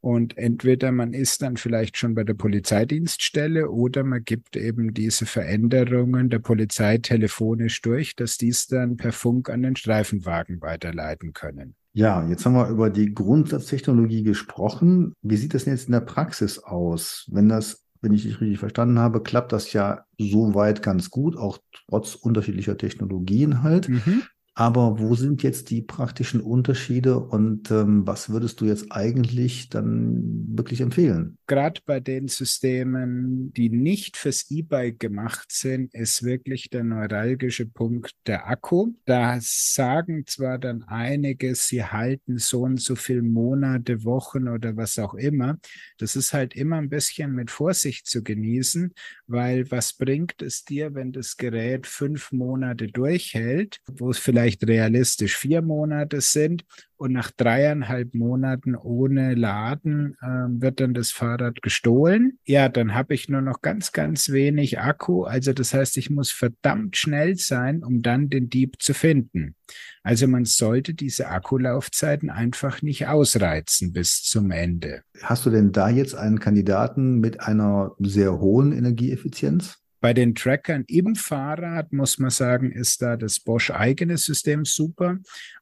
[0.00, 5.26] Und entweder man ist dann vielleicht schon bei der Polizeidienststelle oder man gibt eben diese
[5.26, 11.76] Veränderungen der Polizei telefonisch durch, dass dies dann per Funk an den Streifenwagen weiterleiten können.
[11.92, 15.12] Ja, jetzt haben wir über die Grundsatztechnologie gesprochen.
[15.20, 18.58] Wie sieht das denn jetzt in der Praxis aus, wenn das wenn ich dich richtig
[18.58, 23.88] verstanden habe, klappt das ja soweit ganz gut, auch trotz unterschiedlicher Technologien halt.
[23.88, 24.24] Mhm.
[24.54, 30.44] Aber wo sind jetzt die praktischen Unterschiede und ähm, was würdest du jetzt eigentlich dann
[30.48, 31.38] wirklich empfehlen?
[31.46, 38.12] Gerade bei den Systemen, die nicht fürs E-Bike gemacht sind, ist wirklich der neuralgische Punkt
[38.26, 38.92] der Akku.
[39.06, 44.98] Da sagen zwar dann einige, sie halten so und so viele Monate, Wochen oder was
[44.98, 45.58] auch immer.
[45.96, 48.92] Das ist halt immer ein bisschen mit Vorsicht zu genießen,
[49.26, 54.66] weil was bringt es dir, wenn das Gerät fünf Monate durchhält, wo es vielleicht vielleicht
[54.66, 56.64] realistisch vier Monate sind
[56.96, 60.26] und nach dreieinhalb Monaten ohne Laden äh,
[60.60, 62.38] wird dann das Fahrrad gestohlen.
[62.44, 65.22] Ja, dann habe ich nur noch ganz, ganz wenig Akku.
[65.22, 69.54] Also das heißt, ich muss verdammt schnell sein, um dann den Dieb zu finden.
[70.02, 75.02] Also man sollte diese Akkulaufzeiten einfach nicht ausreizen bis zum Ende.
[75.22, 79.81] Hast du denn da jetzt einen Kandidaten mit einer sehr hohen Energieeffizienz?
[80.02, 85.18] Bei den Trackern im Fahrrad muss man sagen, ist da das Bosch eigene System super,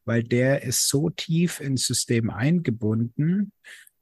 [0.07, 3.53] weil der ist so tief ins System eingebunden.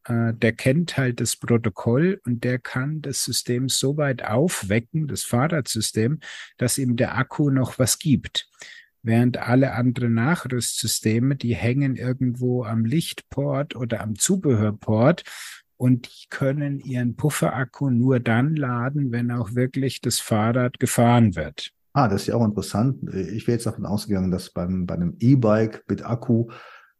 [0.04, 5.24] Äh, der kennt halt das Protokoll und der kann das System so weit aufwecken, das
[5.24, 6.20] Fahrradsystem,
[6.56, 8.48] dass ihm der Akku noch was gibt
[9.02, 15.22] während alle anderen Nachrüstsysteme, die hängen irgendwo am Lichtport oder am Zubehörport
[15.78, 21.70] und die können ihren Pufferakku nur dann laden, wenn auch wirklich das Fahrrad gefahren wird.
[21.94, 22.98] Ah, das ist ja auch interessant.
[23.14, 26.48] Ich wäre jetzt davon ausgegangen, dass beim, bei einem E-Bike mit Akku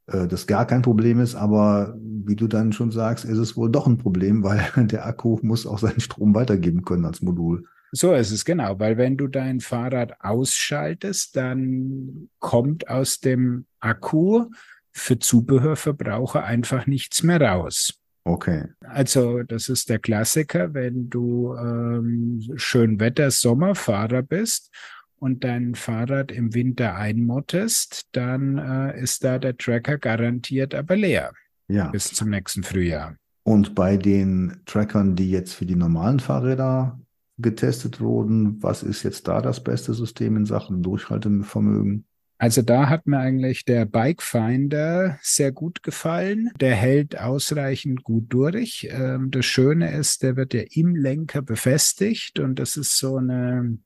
[0.07, 3.71] äh, das gar kein Problem ist, aber wie du dann schon sagst, ist es wohl
[3.71, 7.67] doch ein Problem, weil der Akku muss auch seinen Strom weitergeben können als Modul.
[7.91, 14.47] So ist es genau, weil wenn du dein Fahrrad ausschaltest, dann kommt aus dem Akku
[14.93, 17.97] für Zubehörverbraucher einfach nichts mehr raus.
[18.29, 18.64] Okay.
[18.81, 24.71] Also das ist der Klassiker, wenn du ähm, Schönwetter Sommerfahrer bist
[25.19, 31.33] und dein Fahrrad im Winter einmottest, dann äh, ist da der Tracker garantiert aber leer.
[31.69, 31.88] Ja.
[31.88, 33.17] Bis zum nächsten Frühjahr.
[33.45, 37.01] Und bei den Trackern, die jetzt für die normalen Fahrräder
[37.38, 42.05] getestet wurden, was ist jetzt da das beste System in Sachen Durchhaltevermögen?
[42.38, 46.51] Also da hat mir eigentlich der Bike Finder sehr gut gefallen.
[46.61, 48.88] Der hält ausreichend gut durch.
[48.90, 53.79] Ähm, das Schöne ist, der wird ja im Lenker befestigt und das ist so eine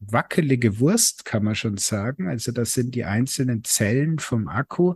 [0.00, 2.28] wackelige Wurst, kann man schon sagen.
[2.28, 4.94] Also das sind die einzelnen Zellen vom Akku,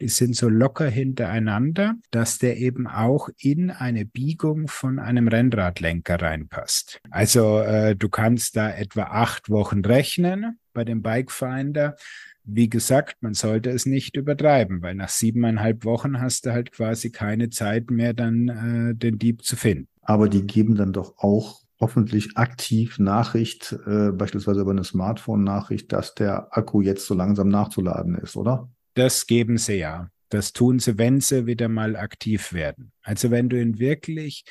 [0.00, 6.20] die sind so locker hintereinander, dass der eben auch in eine Biegung von einem Rennradlenker
[6.20, 7.00] reinpasst.
[7.10, 11.96] Also äh, du kannst da etwa acht Wochen rechnen bei dem Bike Finder.
[12.44, 17.10] Wie gesagt, man sollte es nicht übertreiben, weil nach siebeneinhalb Wochen hast du halt quasi
[17.10, 19.88] keine Zeit mehr, dann äh, den Dieb zu finden.
[20.02, 26.14] Aber die geben dann doch auch hoffentlich aktiv Nachricht, äh, beispielsweise über eine Smartphone-Nachricht, dass
[26.14, 28.70] der Akku jetzt so langsam nachzuladen ist, oder?
[28.94, 30.08] Das geben sie ja.
[30.28, 32.92] Das tun sie, wenn sie wieder mal aktiv werden.
[33.02, 34.44] Also wenn du ihn wirklich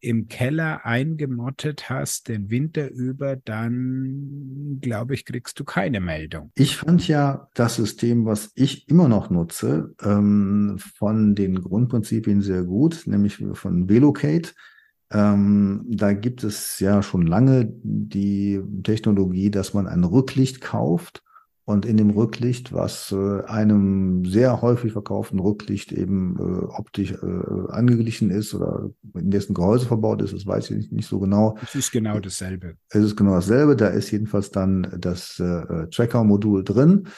[0.00, 6.52] im Keller eingemottet hast, den Winter über, dann glaube ich, kriegst du keine Meldung.
[6.54, 12.64] Ich fand ja das System, was ich immer noch nutze, ähm, von den Grundprinzipien sehr
[12.64, 14.54] gut, nämlich von Velocate.
[15.10, 21.22] Ähm, da gibt es ja schon lange die Technologie, dass man ein Rücklicht kauft
[21.66, 27.72] und in dem Rücklicht, was äh, einem sehr häufig verkauften Rücklicht eben äh, optisch äh,
[27.72, 31.58] angeglichen ist oder in dessen Gehäuse verbaut ist, das weiß ich nicht, nicht so genau.
[31.60, 32.76] Es ist genau dasselbe.
[32.88, 33.74] Es ist genau dasselbe.
[33.74, 37.08] Da ist jedenfalls dann das äh, Tracker-Modul drin.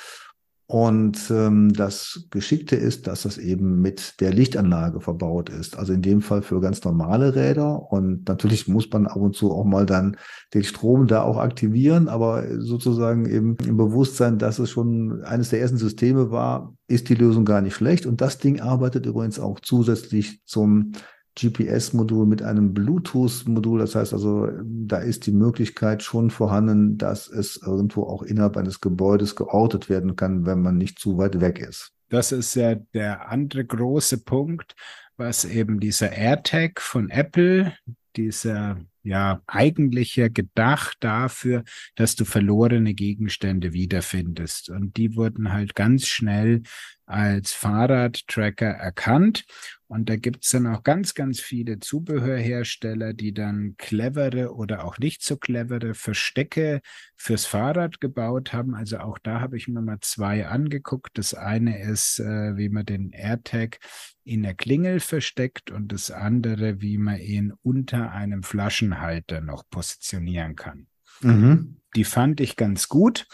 [0.70, 5.78] Und ähm, das Geschickte ist, dass das eben mit der Lichtanlage verbaut ist.
[5.78, 7.90] Also in dem Fall für ganz normale Räder.
[7.90, 10.18] Und natürlich muss man ab und zu auch mal dann
[10.52, 15.62] den Strom da auch aktivieren, aber sozusagen eben im Bewusstsein, dass es schon eines der
[15.62, 18.04] ersten Systeme war, ist die Lösung gar nicht schlecht.
[18.04, 20.92] Und das Ding arbeitet übrigens auch zusätzlich zum
[21.38, 23.78] GPS-Modul mit einem Bluetooth-Modul.
[23.80, 28.80] Das heißt also, da ist die Möglichkeit schon vorhanden, dass es irgendwo auch innerhalb eines
[28.80, 31.92] Gebäudes geortet werden kann, wenn man nicht zu weit weg ist.
[32.08, 34.74] Das ist ja der andere große Punkt,
[35.16, 37.74] was eben dieser AirTag von Apple,
[38.16, 41.64] dieser ja eigentlich ja gedacht dafür,
[41.96, 44.70] dass du verlorene Gegenstände wiederfindest.
[44.70, 46.62] Und die wurden halt ganz schnell
[47.06, 49.44] als Fahrradtracker erkannt.
[49.88, 55.22] Und da gibt's dann auch ganz, ganz viele Zubehörhersteller, die dann clevere oder auch nicht
[55.22, 56.82] so clevere Verstecke
[57.16, 58.74] fürs Fahrrad gebaut haben.
[58.74, 61.16] Also auch da habe ich mir mal zwei angeguckt.
[61.16, 63.78] Das eine ist, äh, wie man den AirTag
[64.24, 70.54] in der Klingel versteckt und das andere, wie man ihn unter einem Flaschenhalter noch positionieren
[70.54, 70.86] kann.
[71.22, 71.78] Mhm.
[71.96, 73.26] Die fand ich ganz gut.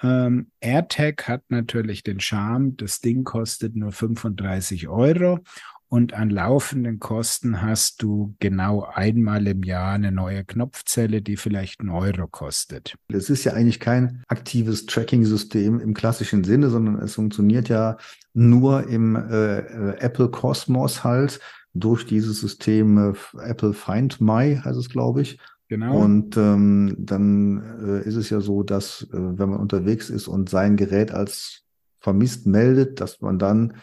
[0.00, 5.40] Ähm, AirTag hat natürlich den Charme, das Ding kostet nur 35 Euro
[5.88, 11.80] und an laufenden Kosten hast du genau einmal im Jahr eine neue Knopfzelle, die vielleicht
[11.80, 12.94] einen Euro kostet.
[13.08, 17.96] Es ist ja eigentlich kein aktives Tracking-System im klassischen Sinne, sondern es funktioniert ja
[18.34, 21.40] nur im äh, Apple Cosmos halt
[21.72, 25.38] durch dieses System äh, Apple Find My, heißt es, glaube ich.
[25.68, 25.98] Genau.
[25.98, 30.48] Und ähm, dann äh, ist es ja so, dass äh, wenn man unterwegs ist und
[30.48, 31.64] sein Gerät als
[32.00, 33.74] vermisst meldet, dass man dann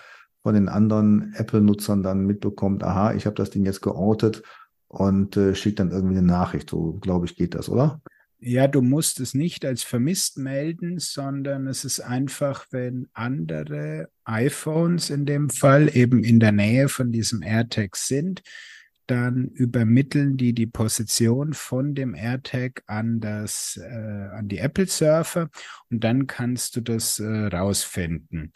[0.45, 4.43] von den anderen Apple-Nutzern dann mitbekommt, aha, ich habe das Ding jetzt geortet
[4.87, 6.69] und äh, schickt dann irgendwie eine Nachricht.
[6.69, 7.99] So, glaube ich, geht das, oder?
[8.37, 15.09] Ja, du musst es nicht als vermisst melden, sondern es ist einfach, wenn andere iPhones
[15.09, 18.43] in dem Fall eben in der Nähe von diesem AirTag sind,
[19.08, 25.49] dann übermitteln die die Position von dem AirTag an das äh, an die Apple Surfer
[25.89, 28.51] und dann kannst du das äh, rausfinden.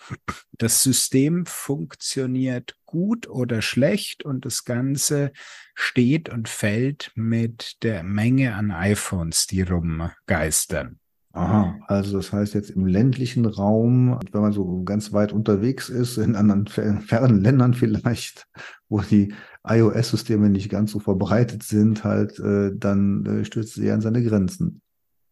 [0.51, 5.31] Das System funktioniert gut oder schlecht und das Ganze
[5.75, 10.99] steht und fällt mit der Menge an iPhones, die rumgeistern.
[11.39, 16.17] Aha, also das heißt jetzt im ländlichen Raum, wenn man so ganz weit unterwegs ist,
[16.17, 16.67] in anderen
[17.01, 18.45] fernen Ländern vielleicht,
[18.89, 19.33] wo die
[19.67, 24.81] iOS-Systeme nicht ganz so verbreitet sind, halt, äh, dann äh, stößt sie an seine Grenzen.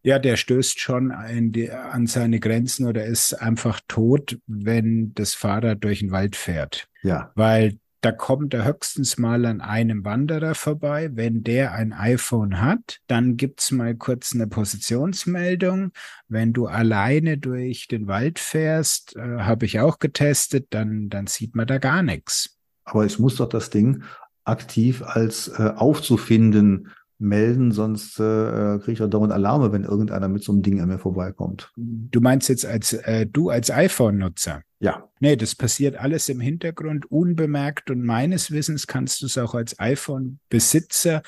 [0.02, 1.12] Ja, der stößt schon
[1.50, 6.88] die, an seine Grenzen oder ist einfach tot, wenn das Fahrrad durch den Wald fährt.
[7.02, 7.32] Ja.
[7.34, 11.10] Weil da kommt er höchstens mal an einem Wanderer vorbei.
[11.14, 15.92] Wenn der ein iPhone hat, dann gibt's mal kurz eine Positionsmeldung.
[16.28, 21.56] Wenn du alleine durch den Wald fährst, äh, habe ich auch getestet, dann, dann sieht
[21.56, 22.56] man da gar nichts.
[22.84, 24.02] Aber ich muss doch das Ding
[24.44, 30.42] aktiv als äh, aufzufinden melden, sonst äh, kriege ich auch dauernd Alarme, wenn irgendeiner mit
[30.42, 31.72] so einem Ding an mir vorbeikommt.
[31.76, 34.62] Du meinst jetzt als äh, du als iPhone-Nutzer?
[34.80, 35.08] Ja.
[35.20, 39.78] Nee, das passiert alles im Hintergrund unbemerkt und meines Wissens kannst du es auch als
[39.80, 41.22] iPhone-Besitzer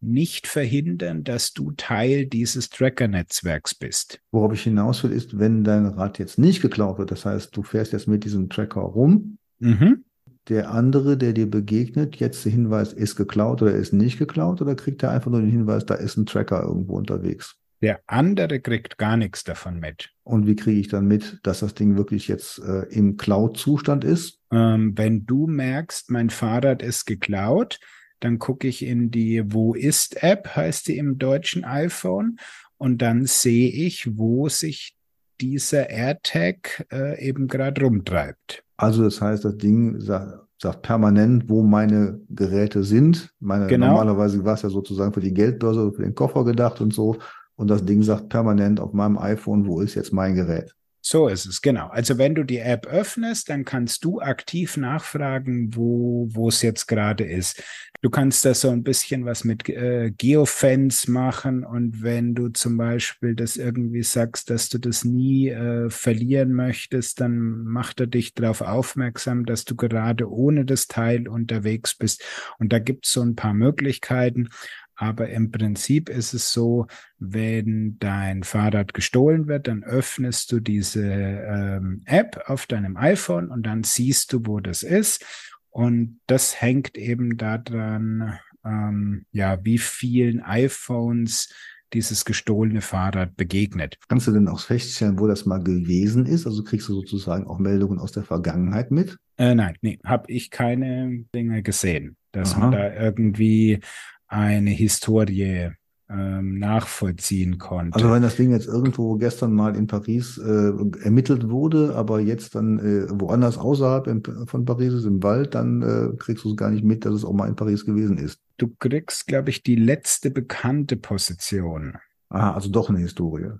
[0.00, 4.20] nicht verhindern, dass du Teil dieses Tracker-Netzwerks bist.
[4.30, 7.62] Worauf ich hinaus will, ist, wenn dein Rad jetzt nicht geklaut wird, das heißt, du
[7.62, 10.05] fährst jetzt mit diesem Tracker rum, mhm
[10.48, 14.74] der andere, der dir begegnet, jetzt der Hinweis, ist geklaut oder ist nicht geklaut oder
[14.74, 17.56] kriegt er einfach nur den Hinweis, da ist ein Tracker irgendwo unterwegs?
[17.82, 20.10] Der andere kriegt gar nichts davon mit.
[20.22, 24.40] Und wie kriege ich dann mit, dass das Ding wirklich jetzt äh, im Cloud-Zustand ist?
[24.50, 27.78] Ähm, wenn du merkst, mein Fahrrad ist geklaut,
[28.20, 32.38] dann gucke ich in die Wo ist App, heißt die im deutschen iPhone,
[32.78, 34.96] und dann sehe ich, wo sich
[35.40, 38.65] dieser AirTag äh, eben gerade rumtreibt.
[38.76, 43.30] Also das heißt, das Ding sagt, sagt, permanent, wo meine Geräte sind.
[43.40, 43.88] Meine, genau.
[43.88, 47.16] Normalerweise war es ja sozusagen für die Geldbörse, für den Koffer gedacht und so.
[47.56, 50.74] Und das Ding sagt permanent auf meinem iPhone, wo ist jetzt mein Gerät?
[51.08, 51.86] So ist es, genau.
[51.86, 56.88] Also wenn du die App öffnest, dann kannst du aktiv nachfragen, wo, wo es jetzt
[56.88, 57.62] gerade ist.
[58.02, 62.76] Du kannst da so ein bisschen was mit äh, Geofans machen und wenn du zum
[62.76, 68.34] Beispiel das irgendwie sagst, dass du das nie äh, verlieren möchtest, dann macht er dich
[68.34, 72.24] darauf aufmerksam, dass du gerade ohne das Teil unterwegs bist.
[72.58, 74.48] Und da gibt es so ein paar Möglichkeiten.
[74.96, 76.86] Aber im Prinzip ist es so,
[77.18, 83.64] wenn dein Fahrrad gestohlen wird, dann öffnest du diese ähm, App auf deinem iPhone und
[83.64, 85.24] dann siehst du, wo das ist.
[85.70, 91.50] Und das hängt eben daran, ähm, ja, wie vielen iPhones
[91.92, 93.98] dieses gestohlene Fahrrad begegnet.
[94.08, 96.46] Kannst du denn auch feststellen, wo das mal gewesen ist?
[96.46, 99.18] Also kriegst du sozusagen auch Meldungen aus der Vergangenheit mit?
[99.36, 102.60] Äh, nein, nee, habe ich keine Dinge gesehen, dass Aha.
[102.60, 103.80] man da irgendwie
[104.28, 105.70] eine Historie
[106.08, 107.96] ähm, nachvollziehen konnte.
[107.96, 110.72] Also wenn das Ding jetzt irgendwo gestern mal in Paris äh,
[111.02, 115.82] ermittelt wurde, aber jetzt dann äh, woanders außerhalb in, von Paris ist, im Wald, dann
[115.82, 118.38] äh, kriegst du es gar nicht mit, dass es auch mal in Paris gewesen ist.
[118.56, 121.96] Du kriegst, glaube ich, die letzte bekannte Position.
[122.28, 123.50] Ah, also doch eine Historie.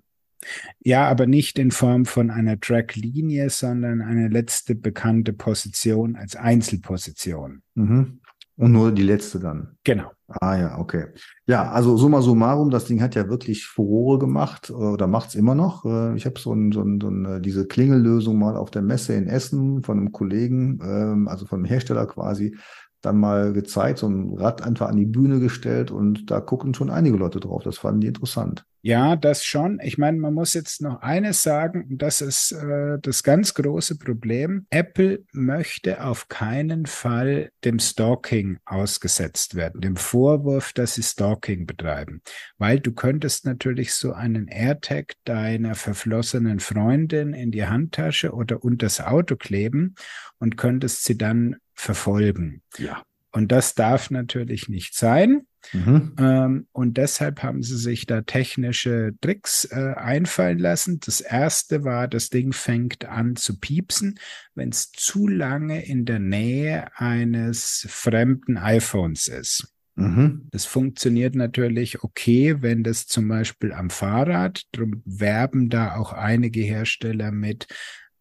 [0.78, 7.62] Ja, aber nicht in Form von einer Tracklinie, sondern eine letzte bekannte Position als Einzelposition.
[7.74, 8.20] Mhm.
[8.58, 9.76] Und nur die letzte dann.
[9.84, 10.10] Genau.
[10.28, 11.06] Ah ja, okay.
[11.46, 15.54] Ja, also summa summarum, das Ding hat ja wirklich Furore gemacht äh, oder macht's immer
[15.54, 15.84] noch.
[15.84, 19.12] Äh, ich habe so, ein, so, ein, so eine, diese Klingellösung mal auf der Messe
[19.14, 22.56] in Essen von einem Kollegen, ähm, also von einem Hersteller quasi,
[23.02, 26.90] dann mal gezeigt, so ein Rad einfach an die Bühne gestellt und da gucken schon
[26.90, 27.62] einige Leute drauf.
[27.62, 28.64] Das fanden die interessant.
[28.82, 29.80] Ja, das schon.
[29.82, 33.98] Ich meine, man muss jetzt noch eines sagen, und das ist äh, das ganz große
[33.98, 34.66] Problem.
[34.70, 42.22] Apple möchte auf keinen Fall dem Stalking ausgesetzt werden, dem Vorwurf, dass sie Stalking betreiben.
[42.58, 49.00] Weil du könntest natürlich so einen AirTag deiner verflossenen Freundin in die Handtasche oder unters
[49.00, 49.96] Auto kleben
[50.38, 52.62] und könntest sie dann verfolgen.
[52.78, 53.02] Ja.
[53.32, 55.46] Und das darf natürlich nicht sein.
[55.72, 56.14] Mhm.
[56.18, 61.00] Ähm, und deshalb haben sie sich da technische Tricks äh, einfallen lassen.
[61.00, 64.18] Das erste war, das Ding fängt an zu piepsen,
[64.54, 69.72] wenn es zu lange in der Nähe eines fremden iPhones ist.
[69.96, 70.48] Mhm.
[70.50, 76.60] Das funktioniert natürlich okay, wenn das zum Beispiel am Fahrrad, drum werben da auch einige
[76.60, 77.66] Hersteller mit,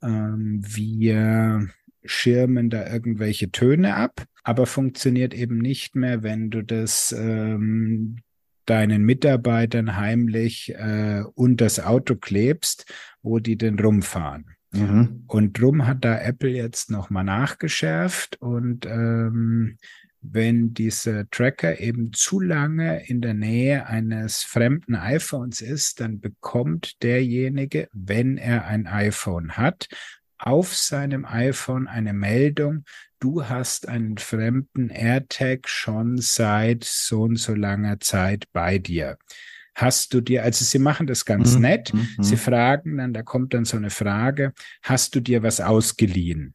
[0.02, 1.68] ähm, wir
[2.06, 8.18] schirmen da irgendwelche Töne ab, aber funktioniert eben nicht mehr, wenn du das ähm,
[8.66, 12.92] deinen Mitarbeitern heimlich äh, unter das Auto klebst,
[13.22, 14.46] wo die denn rumfahren.
[14.72, 15.24] Mhm.
[15.28, 19.78] Und drum hat da Apple jetzt nochmal nachgeschärft und ähm,
[20.22, 27.02] wenn dieser Tracker eben zu lange in der Nähe eines fremden iPhones ist, dann bekommt
[27.04, 29.88] derjenige, wenn er ein iPhone hat,
[30.46, 32.86] auf seinem iPhone eine Meldung,
[33.20, 39.18] du hast einen fremden AirTag schon seit so und so langer Zeit bei dir.
[39.74, 41.62] Hast du dir, also sie machen das ganz mhm.
[41.62, 42.24] nett, mhm.
[42.24, 46.54] sie fragen dann, da kommt dann so eine Frage, hast du dir was ausgeliehen?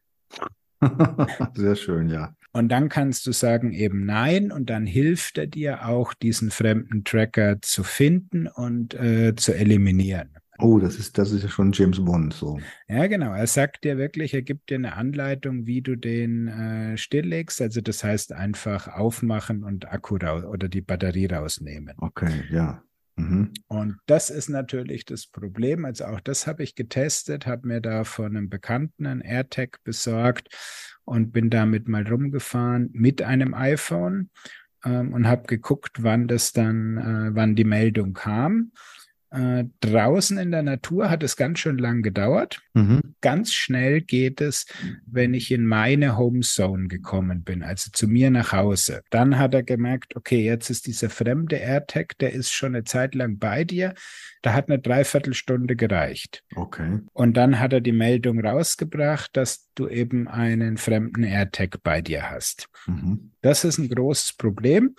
[1.53, 2.33] Sehr schön, ja.
[2.53, 7.03] Und dann kannst du sagen eben nein und dann hilft er dir auch, diesen fremden
[7.03, 10.40] Tracker zu finden und äh, zu eliminieren.
[10.61, 12.59] Oh, das ist, das ist ja schon James Bond so.
[12.87, 13.33] Ja, genau.
[13.33, 17.61] Er sagt dir wirklich, er gibt dir eine Anleitung, wie du den äh, stilllegst.
[17.61, 21.95] Also das heißt einfach aufmachen und Akku raus oder die Batterie rausnehmen.
[21.97, 22.83] Okay, ja.
[23.15, 23.51] Mhm.
[23.67, 25.83] Und das ist natürlich das Problem.
[25.85, 30.47] Also auch das habe ich getestet, habe mir da von einem Bekannten einen AirTag besorgt
[31.05, 34.29] und bin damit mal rumgefahren mit einem iPhone
[34.85, 38.71] ähm, und habe geguckt, wann das dann, äh, wann die Meldung kam.
[39.31, 42.61] Äh, draußen in der Natur hat es ganz schön lang gedauert.
[42.73, 43.15] Mhm.
[43.21, 44.65] Ganz schnell geht es,
[45.05, 49.01] wenn ich in meine Homezone gekommen bin, also zu mir nach Hause.
[49.09, 53.15] Dann hat er gemerkt, okay, jetzt ist dieser fremde AirTag, der ist schon eine Zeit
[53.15, 53.93] lang bei dir.
[54.41, 56.43] Da hat eine Dreiviertelstunde gereicht.
[56.55, 56.99] Okay.
[57.13, 62.29] Und dann hat er die Meldung rausgebracht, dass du eben einen fremden AirTag bei dir
[62.29, 62.67] hast.
[62.87, 63.31] Mhm.
[63.41, 64.95] Das ist ein großes Problem.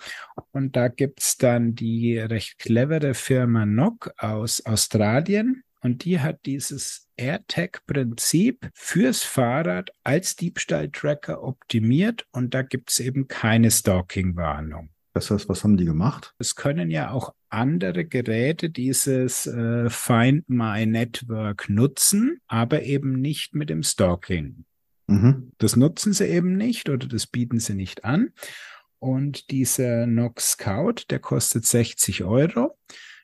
[0.51, 5.63] Und da gibt's dann die recht clevere Firma Nock aus Australien.
[5.81, 12.25] Und die hat dieses AirTag-Prinzip fürs Fahrrad als Diebstahltracker optimiert.
[12.31, 14.89] Und da gibt's eben keine Stalking-Warnung.
[15.13, 16.33] Das heißt, was haben die gemacht?
[16.39, 23.53] Es können ja auch andere Geräte dieses äh, Find My Network nutzen, aber eben nicht
[23.53, 24.65] mit dem Stalking.
[25.07, 25.51] Mhm.
[25.59, 28.31] Das nutzen sie eben nicht oder das bieten sie nicht an.
[28.97, 32.77] Und dieser Nox Scout, der kostet 60 Euro.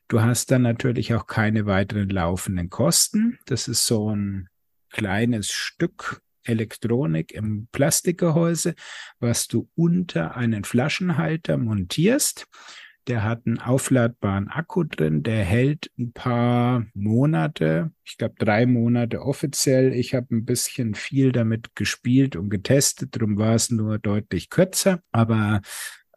[0.09, 3.37] Du hast dann natürlich auch keine weiteren laufenden Kosten.
[3.45, 4.49] Das ist so ein
[4.89, 8.73] kleines Stück Elektronik im Plastikgehäuse,
[9.19, 12.47] was du unter einen Flaschenhalter montierst.
[13.05, 19.21] Der hat einen aufladbaren Akku drin, der hält ein paar Monate, ich glaube drei Monate
[19.21, 19.93] offiziell.
[19.93, 25.01] Ich habe ein bisschen viel damit gespielt und getestet, darum war es nur deutlich kürzer.
[25.11, 25.61] Aber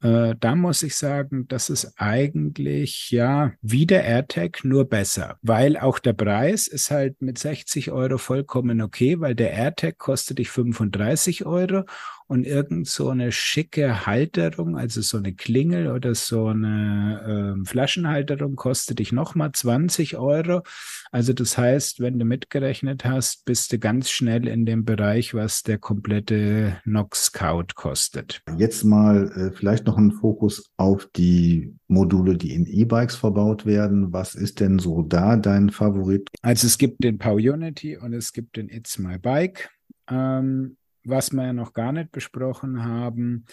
[0.03, 5.77] äh, da muss ich sagen, das ist eigentlich ja wie der AirTag, nur besser, weil
[5.77, 10.51] auch der Preis ist halt mit 60 Euro vollkommen okay, weil der AirTag kostet dich
[10.51, 11.85] 35 Euro
[12.33, 18.57] und irgend so eine schicke Halterung, also so eine Klingel oder so eine äh, Flaschenhalterung
[18.57, 20.63] kostet dich nochmal 20 Euro.
[21.11, 25.63] Also das heißt, wenn du mitgerechnet hast, bist du ganz schnell in dem Bereich, was
[25.63, 28.41] der komplette Nox Scout kostet.
[28.57, 34.11] Jetzt mal äh, vielleicht noch ein Fokus auf die Module, die in E-Bikes verbaut werden.
[34.15, 36.31] Was ist denn so da dein Favorit?
[36.41, 39.69] Also es gibt den Power Unity und es gibt den It's My Bike.
[40.09, 43.45] Ähm, was wir ja noch gar nicht besprochen haben,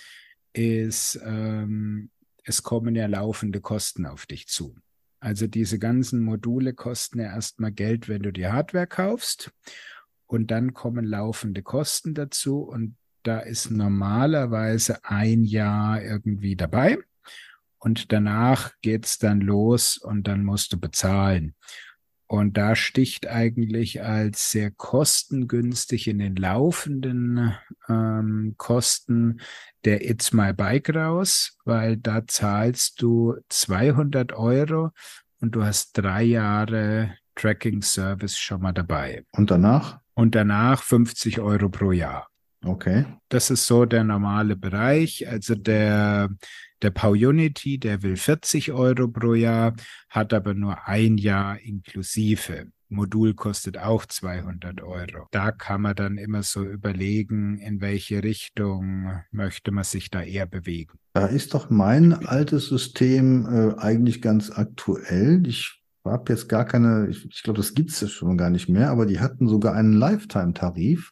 [0.53, 2.11] ist, ähm,
[2.43, 4.75] es kommen ja laufende Kosten auf dich zu.
[5.19, 9.51] Also diese ganzen Module kosten ja erstmal Geld, wenn du die Hardware kaufst.
[10.25, 12.61] Und dann kommen laufende Kosten dazu.
[12.61, 16.99] Und da ist normalerweise ein Jahr irgendwie dabei.
[17.79, 21.55] Und danach geht's dann los und dann musst du bezahlen.
[22.31, 27.55] Und da sticht eigentlich als sehr kostengünstig in den laufenden
[27.87, 29.41] ähm, Kosten
[29.83, 34.91] der It's My Bike raus, weil da zahlst du 200 Euro
[35.41, 39.25] und du hast drei Jahre Tracking Service schon mal dabei.
[39.31, 39.99] Und danach?
[40.13, 42.28] Und danach 50 Euro pro Jahr.
[42.63, 43.05] Okay.
[43.29, 45.27] Das ist so der normale Bereich.
[45.27, 46.29] Also der
[46.81, 49.75] der Pau Unity, der will 40 Euro pro Jahr,
[50.09, 52.67] hat aber nur ein Jahr inklusive.
[52.87, 55.27] Modul kostet auch 200 Euro.
[55.31, 60.47] Da kann man dann immer so überlegen, in welche Richtung möchte man sich da eher
[60.47, 60.97] bewegen.
[61.13, 65.45] Da ist doch mein altes System äh, eigentlich ganz aktuell.
[65.45, 68.89] Ich habe jetzt gar keine, ich, ich glaube, das gibt es schon gar nicht mehr,
[68.89, 71.11] aber die hatten sogar einen Lifetime-Tarif.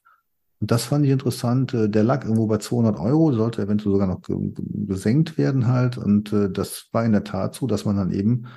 [0.59, 1.73] Und das fand ich interessant.
[1.73, 5.97] Äh, der lag irgendwo bei 200 Euro, sollte eventuell sogar noch gesenkt werden halt.
[5.97, 8.47] Und äh, das war in der Tat so, dass man dann eben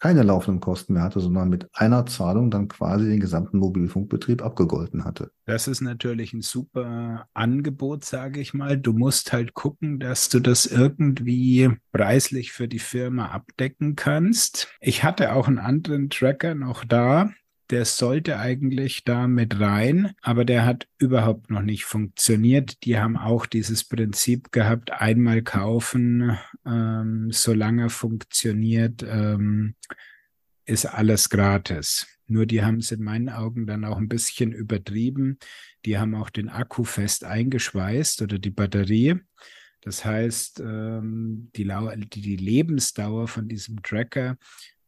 [0.00, 5.04] keine laufenden Kosten mehr hatte, sondern mit einer Zahlung dann quasi den gesamten Mobilfunkbetrieb abgegolten
[5.04, 5.30] hatte.
[5.44, 8.78] Das ist natürlich ein super Angebot, sage ich mal.
[8.78, 14.68] Du musst halt gucken, dass du das irgendwie preislich für die Firma abdecken kannst.
[14.80, 17.30] Ich hatte auch einen anderen Tracker noch da,
[17.70, 22.84] der sollte eigentlich da mit rein, aber der hat überhaupt noch nicht funktioniert.
[22.84, 29.76] Die haben auch dieses Prinzip gehabt, einmal kaufen, ähm, solange funktioniert, ähm,
[30.64, 32.06] ist alles gratis.
[32.26, 35.38] Nur die haben es in meinen Augen dann auch ein bisschen übertrieben.
[35.84, 39.16] Die haben auch den Akku fest eingeschweißt oder die Batterie.
[39.80, 44.36] Das heißt, ähm, die Lebensdauer von diesem Tracker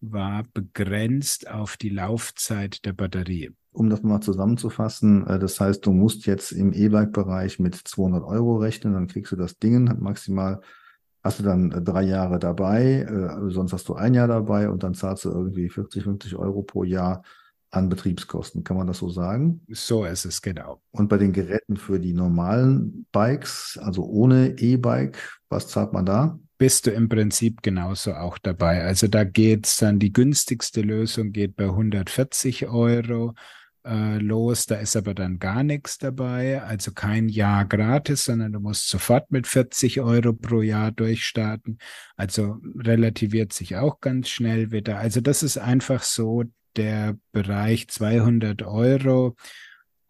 [0.02, 3.50] war begrenzt auf die Laufzeit der Batterie.
[3.72, 8.56] Um das mal zusammenzufassen, äh, das heißt, du musst jetzt im E-Bike-Bereich mit 200 Euro
[8.56, 10.60] rechnen, dann kriegst du das Ding maximal,
[11.22, 14.82] hast du dann äh, drei Jahre dabei, äh, sonst hast du ein Jahr dabei und
[14.82, 17.22] dann zahlst du irgendwie 40, 50 Euro pro Jahr
[17.70, 18.64] an Betriebskosten.
[18.64, 19.62] Kann man das so sagen?
[19.68, 20.82] So ist es, genau.
[20.90, 26.38] Und bei den Geräten für die normalen Bikes, also ohne E-Bike, was zahlt man da?
[26.62, 28.84] Bist du im Prinzip genauso auch dabei.
[28.84, 33.34] Also da geht es dann, die günstigste Lösung geht bei 140 Euro
[33.84, 38.60] äh, los, da ist aber dann gar nichts dabei, also kein Jahr gratis, sondern du
[38.60, 41.78] musst sofort mit 40 Euro pro Jahr durchstarten.
[42.14, 44.98] Also relativiert sich auch ganz schnell wieder.
[44.98, 46.44] Also das ist einfach so
[46.76, 49.34] der Bereich 200 Euro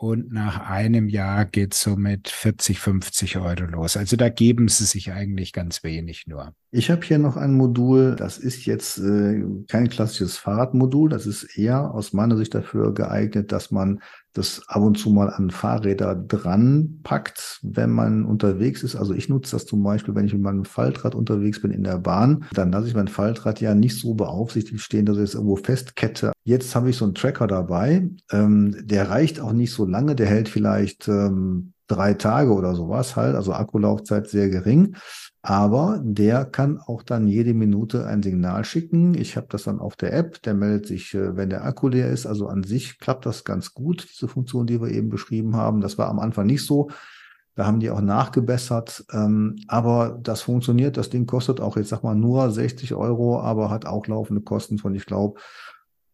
[0.03, 3.96] und nach einem Jahr geht so mit 40, 50 Euro los.
[3.96, 6.57] Also da geben sie sich eigentlich ganz wenig nur.
[6.72, 11.57] Ich habe hier noch ein Modul, das ist jetzt äh, kein klassisches Fahrradmodul, das ist
[11.57, 14.03] eher aus meiner Sicht dafür geeignet, dass man
[14.33, 18.97] das ab und zu mal an Fahrräder dran packt, wenn man unterwegs ist.
[18.97, 21.99] Also ich nutze das zum Beispiel, wenn ich mit meinem Faltrad unterwegs bin in der
[21.99, 25.57] Bahn, dann lasse ich mein Faltrad ja nicht so beaufsichtigt stehen, dass ich es irgendwo
[25.57, 26.33] festkette.
[26.45, 30.26] Jetzt habe ich so einen Tracker dabei, ähm, der reicht auch nicht so lange, der
[30.26, 34.97] hält vielleicht ähm, drei Tage oder sowas halt, also Akkulaufzeit sehr gering.
[35.45, 39.14] Aber der kann auch dann jede Minute ein Signal schicken.
[39.14, 42.11] Ich habe das dann auf der App, der meldet sich, äh, wenn der Akku leer
[42.11, 42.26] ist.
[42.26, 45.80] Also an sich klappt das ganz gut, diese Funktion, die wir eben beschrieben haben.
[45.80, 46.90] Das war am Anfang nicht so.
[47.57, 49.05] Da haben die auch nachgebessert.
[49.12, 50.97] Ähm, aber das funktioniert.
[50.97, 54.78] Das Ding kostet auch jetzt, sag mal, nur 60 Euro, aber hat auch laufende Kosten
[54.78, 55.40] von, ich glaube,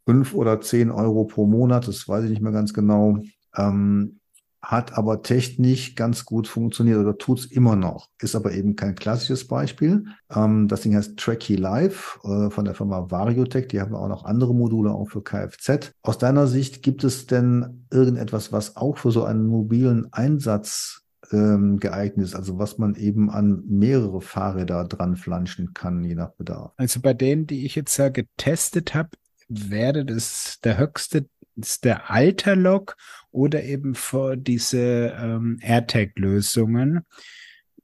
[0.07, 1.87] fünf oder zehn Euro pro Monat.
[1.87, 3.19] Das weiß ich nicht mehr ganz genau.
[3.55, 4.18] Ähm,
[4.63, 8.09] hat aber technisch ganz gut funktioniert oder tut es immer noch.
[8.21, 10.07] Ist aber eben kein klassisches Beispiel.
[10.35, 13.69] Ähm, das Ding heißt Tracky Live äh, von der Firma Variotech.
[13.69, 15.93] Die haben auch noch andere Module auch für Kfz.
[16.03, 21.03] Aus deiner Sicht gibt es denn irgendetwas, was auch für so einen mobilen Einsatz
[21.33, 26.31] ähm, geeignet ist, also was man eben an mehrere Fahrräder dran flanschen kann, je nach
[26.33, 26.73] Bedarf.
[26.77, 29.11] Also bei denen, die ich jetzt ja getestet habe,
[29.49, 31.27] wäre das der höchste
[31.59, 32.97] ist der Alterlog
[33.31, 37.05] oder eben vor diese ähm, AirTag-Lösungen,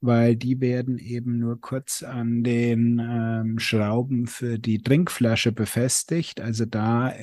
[0.01, 6.41] weil die werden eben nur kurz an den ähm, Schrauben für die Trinkflasche befestigt.
[6.41, 7.13] Also da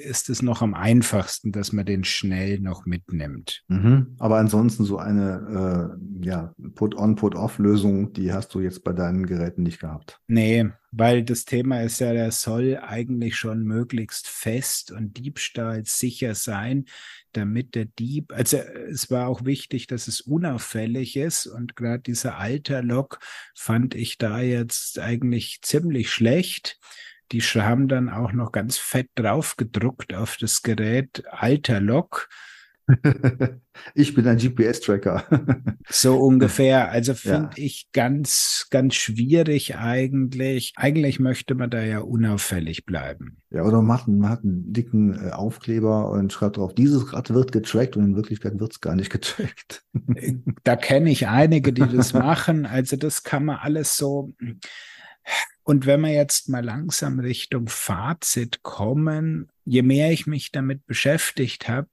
[0.00, 3.62] ist es noch am einfachsten, dass man den schnell noch mitnimmt.
[3.68, 4.14] Mhm.
[4.18, 9.62] Aber ansonsten so eine äh, ja, Put-on, Put-off-Lösung, die hast du jetzt bei deinen Geräten
[9.62, 10.20] nicht gehabt.
[10.26, 16.86] Nee, weil das Thema ist ja, der soll eigentlich schon möglichst fest und diebstahlsicher sein,
[17.32, 22.38] damit der Dieb, also es war auch wichtig, dass es unauffällig ist und gerade dieser
[22.38, 23.20] Alter-Log
[23.54, 26.78] fand ich da jetzt eigentlich ziemlich schlecht
[27.32, 32.28] die haben dann auch noch ganz fett drauf gedruckt auf das Gerät alter Lok.
[33.94, 35.24] Ich bin ein GPS-Tracker.
[35.88, 36.90] so ungefähr.
[36.90, 37.64] Also finde ja.
[37.64, 40.74] ich ganz, ganz schwierig eigentlich.
[40.76, 43.38] Eigentlich möchte man da ja unauffällig bleiben.
[43.50, 47.96] Ja, oder man hat, einen dicken äh, Aufkleber und schreibt drauf, dieses Rad wird getrackt
[47.96, 49.82] und in Wirklichkeit wird es gar nicht getrackt.
[50.64, 52.66] da kenne ich einige, die das machen.
[52.66, 54.34] Also das kann man alles so
[55.62, 61.68] und wenn wir jetzt mal langsam Richtung Fazit kommen, je mehr ich mich damit beschäftigt
[61.68, 61.88] habe,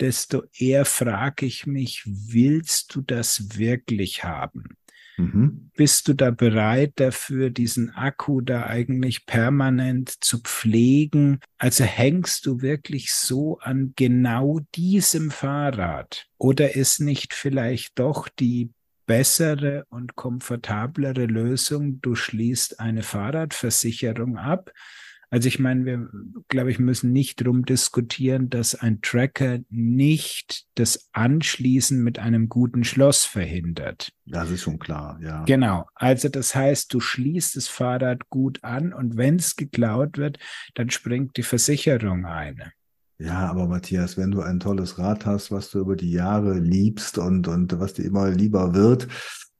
[0.00, 4.76] desto eher frage ich mich, willst du das wirklich haben?
[5.18, 5.70] Mhm.
[5.74, 11.40] Bist du da bereit dafür, diesen Akku da eigentlich permanent zu pflegen?
[11.58, 16.28] Also hängst du wirklich so an genau diesem Fahrrad?
[16.38, 18.70] Oder ist nicht vielleicht doch die
[19.08, 22.00] bessere und komfortablere Lösung.
[22.00, 24.70] Du schließt eine Fahrradversicherung ab,
[25.30, 26.08] Also ich meine, wir,
[26.48, 32.82] glaube ich, müssen nicht drum diskutieren, dass ein Tracker nicht das Anschließen mit einem guten
[32.82, 34.10] Schloss verhindert.
[34.24, 35.44] Das ist schon klar, ja.
[35.44, 35.86] Genau.
[35.94, 40.38] Also das heißt, du schließt das Fahrrad gut an und wenn es geklaut wird,
[40.74, 42.72] dann springt die Versicherung ein.
[43.20, 47.18] Ja, aber Matthias, wenn du ein tolles Rad hast, was du über die Jahre liebst
[47.18, 49.08] und, und was dir immer lieber wird,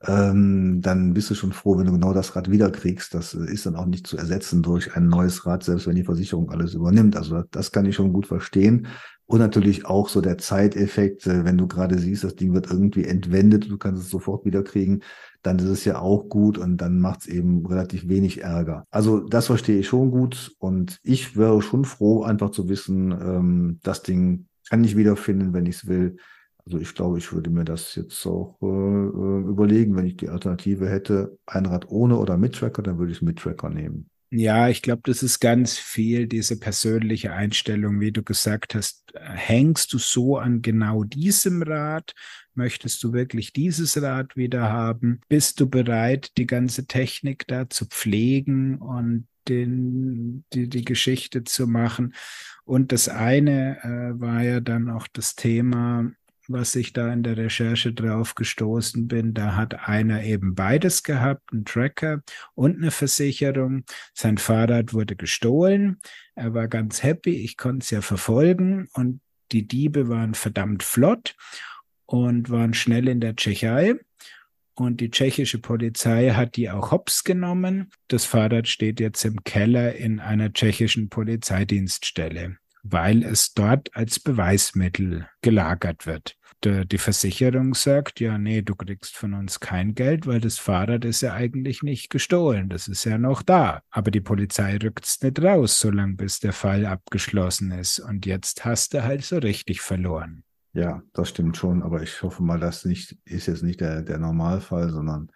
[0.07, 3.13] ähm, dann bist du schon froh, wenn du genau das Rad wiederkriegst.
[3.15, 6.51] Das ist dann auch nicht zu ersetzen durch ein neues Rad, selbst wenn die Versicherung
[6.51, 7.17] alles übernimmt.
[7.17, 8.87] Also das kann ich schon gut verstehen.
[9.27, 13.05] Und natürlich auch so der Zeiteffekt, äh, wenn du gerade siehst, das Ding wird irgendwie
[13.07, 15.03] entwendet, du kannst es sofort wiederkriegen,
[15.43, 18.85] dann ist es ja auch gut und dann macht es eben relativ wenig Ärger.
[18.91, 23.81] Also das verstehe ich schon gut und ich wäre schon froh, einfach zu wissen, ähm,
[23.83, 26.17] das Ding kann ich wiederfinden, wenn ich es will.
[26.67, 30.29] Also ich glaube, ich würde mir das jetzt auch äh, äh, überlegen, wenn ich die
[30.29, 34.11] Alternative hätte, ein Rad ohne oder mit Tracker, dann würde ich es mit Tracker nehmen.
[34.31, 39.05] Ja, ich glaube, das ist ganz viel diese persönliche Einstellung, wie du gesagt hast.
[39.15, 42.13] Hängst du so an genau diesem Rad?
[42.55, 45.23] Möchtest du wirklich dieses Rad wieder haben?
[45.29, 51.67] Bist du bereit, die ganze Technik da zu pflegen und den, die, die Geschichte zu
[51.67, 52.15] machen?
[52.65, 56.11] Und das eine äh, war ja dann auch das Thema,
[56.49, 59.35] was ich da in der Recherche drauf gestoßen bin.
[59.35, 62.23] Da hat einer eben beides gehabt, einen Tracker
[62.55, 63.85] und eine Versicherung.
[64.15, 65.99] Sein Fahrrad wurde gestohlen.
[66.35, 67.37] Er war ganz happy.
[67.37, 69.21] Ich konnte es ja verfolgen und
[69.53, 71.37] die Diebe waren verdammt flott
[72.07, 73.95] und waren schnell in der Tschechei.
[74.75, 77.91] Und die tschechische Polizei hat die auch hops genommen.
[78.07, 85.29] Das Fahrrad steht jetzt im Keller in einer tschechischen Polizeidienststelle, weil es dort als Beweismittel
[85.43, 90.59] gelagert wird die Versicherung sagt, ja, nee, du kriegst von uns kein Geld, weil das
[90.59, 92.69] Fahrrad ist ja eigentlich nicht gestohlen.
[92.69, 93.81] Das ist ja noch da.
[93.91, 98.01] Aber die Polizei rückt es nicht raus, solange bis der Fall abgeschlossen ist.
[98.01, 100.43] Und jetzt hast du halt so richtig verloren.
[100.73, 101.83] Ja, das stimmt schon.
[101.83, 105.31] Aber ich hoffe mal, das nicht, ist jetzt nicht der, der Normalfall, sondern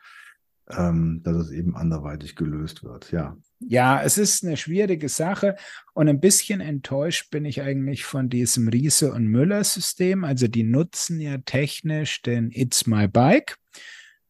[0.70, 3.12] ähm, dass es eben anderweitig gelöst wird.
[3.12, 3.36] Ja.
[3.68, 5.56] Ja, es ist eine schwierige Sache
[5.94, 10.24] und ein bisschen enttäuscht bin ich eigentlich von diesem Riese und Müller System.
[10.24, 13.56] Also die nutzen ja technisch den It's My Bike.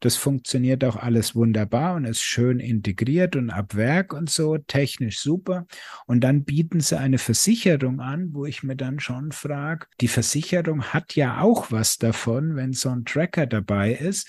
[0.02, 5.20] Das funktioniert auch alles wunderbar und ist schön integriert und ab Werk und so, technisch
[5.20, 5.66] super.
[6.06, 10.82] Und dann bieten sie eine Versicherung an, wo ich mir dann schon frage, die Versicherung
[10.82, 14.26] hat ja auch was davon, wenn so ein Tracker dabei ist.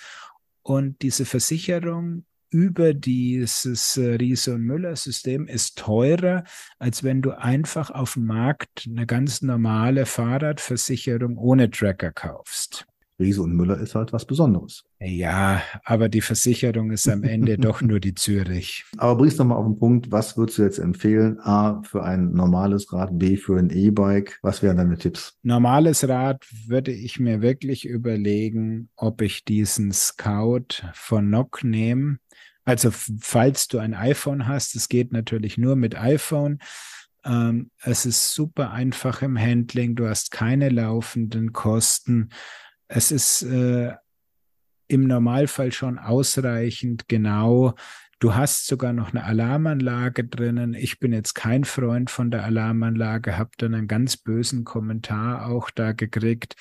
[0.61, 6.43] Und diese Versicherung über dieses äh, Riese und Müller System ist teurer,
[6.79, 12.85] als wenn du einfach auf dem Markt eine ganz normale Fahrradversicherung ohne Tracker kaufst.
[13.19, 14.83] Riese und Müller ist halt was Besonderes.
[14.99, 18.85] Ja, aber die Versicherung ist am Ende doch nur die Zürich.
[18.97, 21.39] Aber bring's nochmal auf den Punkt, was würdest du jetzt empfehlen?
[21.39, 24.39] A, für ein normales Rad, B, für ein E-Bike.
[24.41, 25.37] Was wären deine Tipps?
[25.43, 32.17] Normales Rad würde ich mir wirklich überlegen, ob ich diesen Scout von Nock nehme.
[32.65, 36.59] Also falls du ein iPhone hast, es geht natürlich nur mit iPhone.
[37.25, 42.29] Ähm, es ist super einfach im Handling, du hast keine laufenden Kosten.
[42.87, 43.93] Es ist äh,
[44.87, 47.75] im Normalfall schon ausreichend genau.
[48.23, 50.75] Du hast sogar noch eine Alarmanlage drinnen.
[50.75, 55.69] Ich bin jetzt kein Freund von der Alarmanlage, habe dann einen ganz bösen Kommentar auch
[55.69, 56.55] da gekriegt.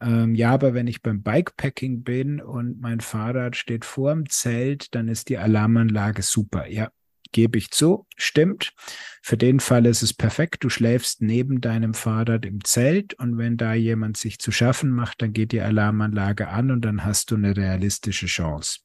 [0.00, 5.08] Ähm, ja, aber wenn ich beim Bikepacking bin und mein Fahrrad steht vorm Zelt, dann
[5.08, 6.66] ist die Alarmanlage super.
[6.68, 6.88] Ja,
[7.30, 8.72] gebe ich zu, stimmt.
[9.20, 10.64] Für den Fall ist es perfekt.
[10.64, 15.20] Du schläfst neben deinem Fahrrad im Zelt und wenn da jemand sich zu schaffen macht,
[15.20, 18.78] dann geht die Alarmanlage an und dann hast du eine realistische Chance.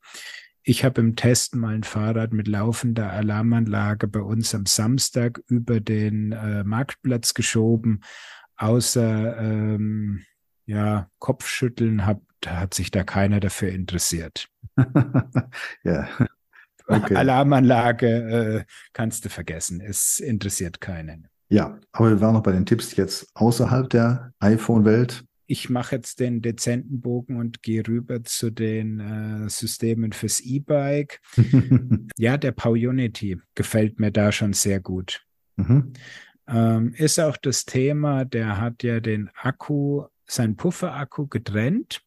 [0.69, 5.79] Ich habe im Test mal ein Fahrrad mit laufender Alarmanlage bei uns am Samstag über
[5.79, 8.01] den äh, Marktplatz geschoben.
[8.57, 10.25] Außer ähm,
[10.65, 14.49] ja, Kopfschütteln hat, hat sich da keiner dafür interessiert.
[15.83, 16.09] ja.
[16.89, 17.15] Okay.
[17.15, 18.63] Alarmanlage äh,
[18.93, 19.81] kannst du vergessen.
[19.81, 21.27] Es interessiert keinen.
[21.49, 25.25] Ja, aber wir waren noch bei den Tipps jetzt außerhalb der iPhone-Welt.
[25.47, 31.21] Ich mache jetzt den dezenten Bogen und gehe rüber zu den äh, Systemen fürs E-Bike.
[32.17, 35.25] ja, der PowUnity gefällt mir da schon sehr gut.
[35.55, 35.93] Mhm.
[36.47, 42.01] Ähm, ist auch das Thema, der hat ja den Akku, sein Pufferakku getrennt.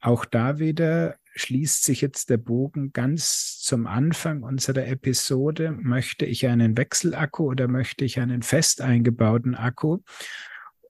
[0.00, 5.72] Auch da wieder schließt sich jetzt der Bogen ganz zum Anfang unserer Episode.
[5.72, 9.98] Möchte ich einen Wechselakku oder möchte ich einen fest eingebauten Akku?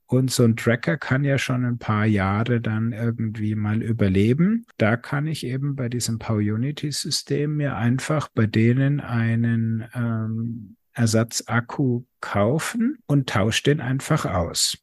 [0.06, 4.66] Und so ein Tracker kann ja schon ein paar Jahre dann irgendwie mal überleben.
[4.76, 12.98] Da kann ich eben bei diesem PowerUnity-System mir einfach bei denen einen ähm, Ersatzakku kaufen
[13.06, 14.78] und tauscht den einfach aus.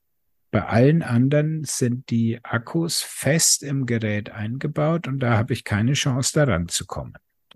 [0.51, 5.93] Bei allen anderen sind die Akkus fest im Gerät eingebaut und da habe ich keine
[5.93, 7.13] Chance daran zu kommen.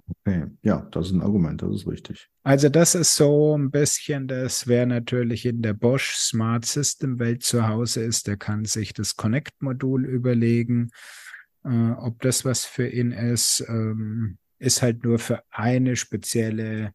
[0.07, 2.29] Okay, ja, das ist ein Argument, das ist richtig.
[2.43, 7.41] Also das ist so ein bisschen, das wer natürlich in der Bosch Smart System Welt
[7.43, 10.91] zu Hause ist, der kann sich das Connect-Modul überlegen,
[11.63, 13.65] äh, ob das was für ihn ist.
[13.67, 16.93] Ähm, ist halt nur für eine spezielle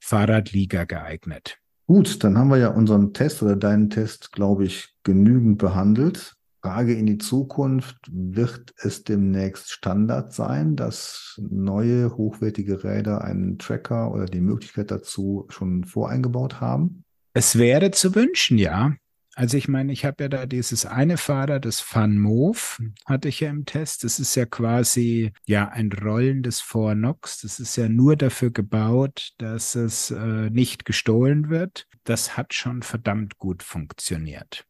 [0.00, 1.58] Fahrradliga geeignet.
[1.86, 6.36] Gut, dann haben wir ja unseren Test oder deinen Test, glaube ich, genügend behandelt.
[6.62, 14.12] Frage in die Zukunft, wird es demnächst Standard sein, dass neue hochwertige Räder einen Tracker
[14.12, 17.04] oder die Möglichkeit dazu schon voreingebaut haben?
[17.32, 18.94] Es wäre zu wünschen, ja.
[19.36, 22.58] Also ich meine, ich habe ja da dieses eine Fahrrad, das Fun Move,
[23.06, 24.02] hatte ich ja im Test.
[24.02, 27.42] Das ist ja quasi ja ein rollendes Fornox.
[27.42, 31.86] Das ist ja nur dafür gebaut, dass es äh, nicht gestohlen wird.
[32.02, 34.64] Das hat schon verdammt gut funktioniert.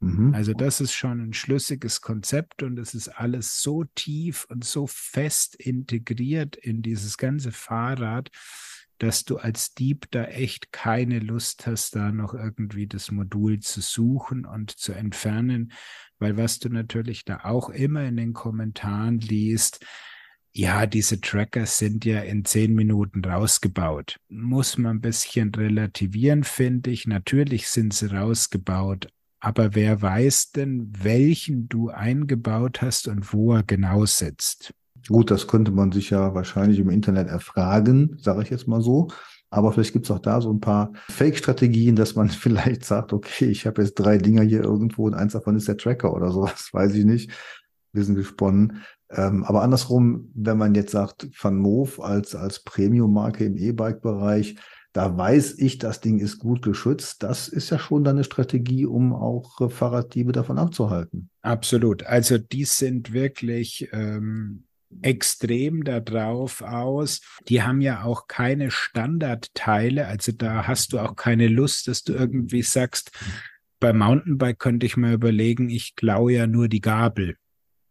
[0.00, 0.34] Mhm.
[0.34, 4.86] Also das ist schon ein schlüssiges Konzept und es ist alles so tief und so
[4.86, 8.30] fest integriert in dieses ganze Fahrrad,
[8.98, 13.80] dass du als Dieb da echt keine Lust hast, da noch irgendwie das Modul zu
[13.80, 15.72] suchen und zu entfernen,
[16.18, 19.84] weil was du natürlich da auch immer in den Kommentaren liest,
[20.56, 24.20] ja, diese Tracker sind ja in zehn Minuten rausgebaut.
[24.28, 27.08] Muss man ein bisschen relativieren, finde ich.
[27.08, 29.08] Natürlich sind sie rausgebaut,
[29.44, 34.72] aber wer weiß denn, welchen du eingebaut hast und wo er genau sitzt?
[35.06, 39.08] Gut, das könnte man sich ja wahrscheinlich im Internet erfragen, sage ich jetzt mal so.
[39.50, 43.44] Aber vielleicht gibt es auch da so ein paar Fake-Strategien, dass man vielleicht sagt, okay,
[43.44, 46.70] ich habe jetzt drei Dinger hier irgendwo und eins davon ist der Tracker oder sowas,
[46.72, 47.30] weiß ich nicht.
[47.92, 48.82] Wir sind gesponnen.
[49.10, 54.56] Ähm, aber andersrum, wenn man jetzt sagt, Van Moof als, als Premium-Marke im E-Bike-Bereich,
[54.94, 57.24] da weiß ich, das Ding ist gut geschützt.
[57.24, 61.30] Das ist ja schon dann eine Strategie, um auch äh, Fahrraddiebe davon abzuhalten.
[61.42, 62.04] Absolut.
[62.04, 64.64] Also die sind wirklich ähm,
[65.02, 67.22] extrem darauf aus.
[67.48, 70.06] Die haben ja auch keine Standardteile.
[70.06, 73.10] Also da hast du auch keine Lust, dass du irgendwie sagst,
[73.80, 77.36] beim Mountainbike könnte ich mir überlegen, ich klaue ja nur die Gabel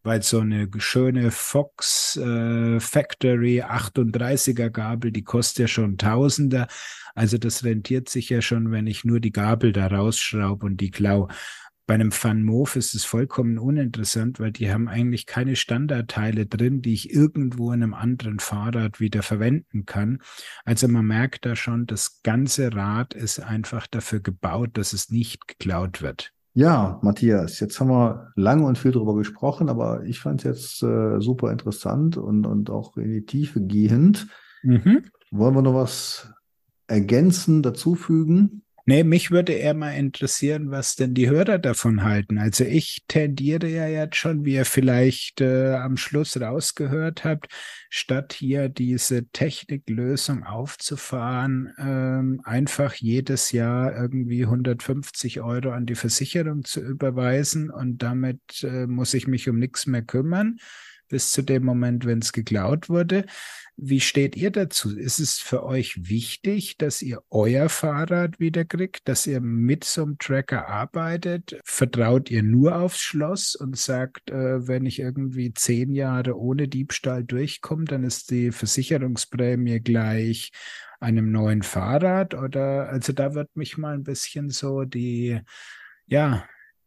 [0.03, 6.67] weil so eine schöne Fox äh, Factory 38er Gabel, die kostet ja schon Tausender.
[7.15, 10.91] Also das rentiert sich ja schon, wenn ich nur die Gabel da rausschraube und die
[10.91, 11.29] klau.
[11.85, 16.81] Bei einem Van Moof ist es vollkommen uninteressant, weil die haben eigentlich keine Standardteile drin,
[16.81, 20.21] die ich irgendwo in einem anderen Fahrrad wieder verwenden kann.
[20.63, 25.45] Also man merkt da schon, das ganze Rad ist einfach dafür gebaut, dass es nicht
[25.45, 26.31] geklaut wird.
[26.55, 30.83] Ja, Matthias, jetzt haben wir lange und viel darüber gesprochen, aber ich fand es jetzt
[30.83, 34.27] äh, super interessant und, und auch in die Tiefe gehend.
[34.61, 35.05] Mhm.
[35.31, 36.31] Wollen wir noch was
[36.85, 38.63] ergänzen, dazufügen?
[38.85, 42.37] Nee, mich würde eher mal interessieren, was denn die Hörer davon halten.
[42.37, 47.47] Also ich tendiere ja jetzt schon, wie ihr vielleicht äh, am Schluss rausgehört habt,
[47.89, 56.65] statt hier diese Techniklösung aufzufahren, ähm, einfach jedes Jahr irgendwie 150 Euro an die Versicherung
[56.65, 60.57] zu überweisen und damit äh, muss ich mich um nichts mehr kümmern
[61.13, 63.27] bis zu dem Moment, wenn es geklaut wurde.
[63.77, 64.97] Wie steht ihr dazu?
[64.97, 70.01] Ist es für euch wichtig, dass ihr euer Fahrrad wieder kriegt, dass ihr mit so
[70.01, 71.59] einem Tracker arbeitet?
[71.65, 77.23] Vertraut ihr nur aufs Schloss und sagt, äh, wenn ich irgendwie zehn Jahre ohne Diebstahl
[77.23, 80.51] durchkomme, dann ist die Versicherungsprämie gleich
[80.99, 82.33] einem neuen Fahrrad?
[82.33, 85.39] Oder also da wird mich mal ein bisschen so die,
[86.07, 86.43] ja,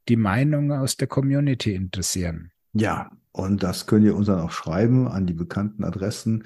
[0.09, 2.51] die Meinung aus der Community interessieren.
[2.73, 6.45] Ja, und das könnt ihr uns dann auch schreiben an die bekannten Adressen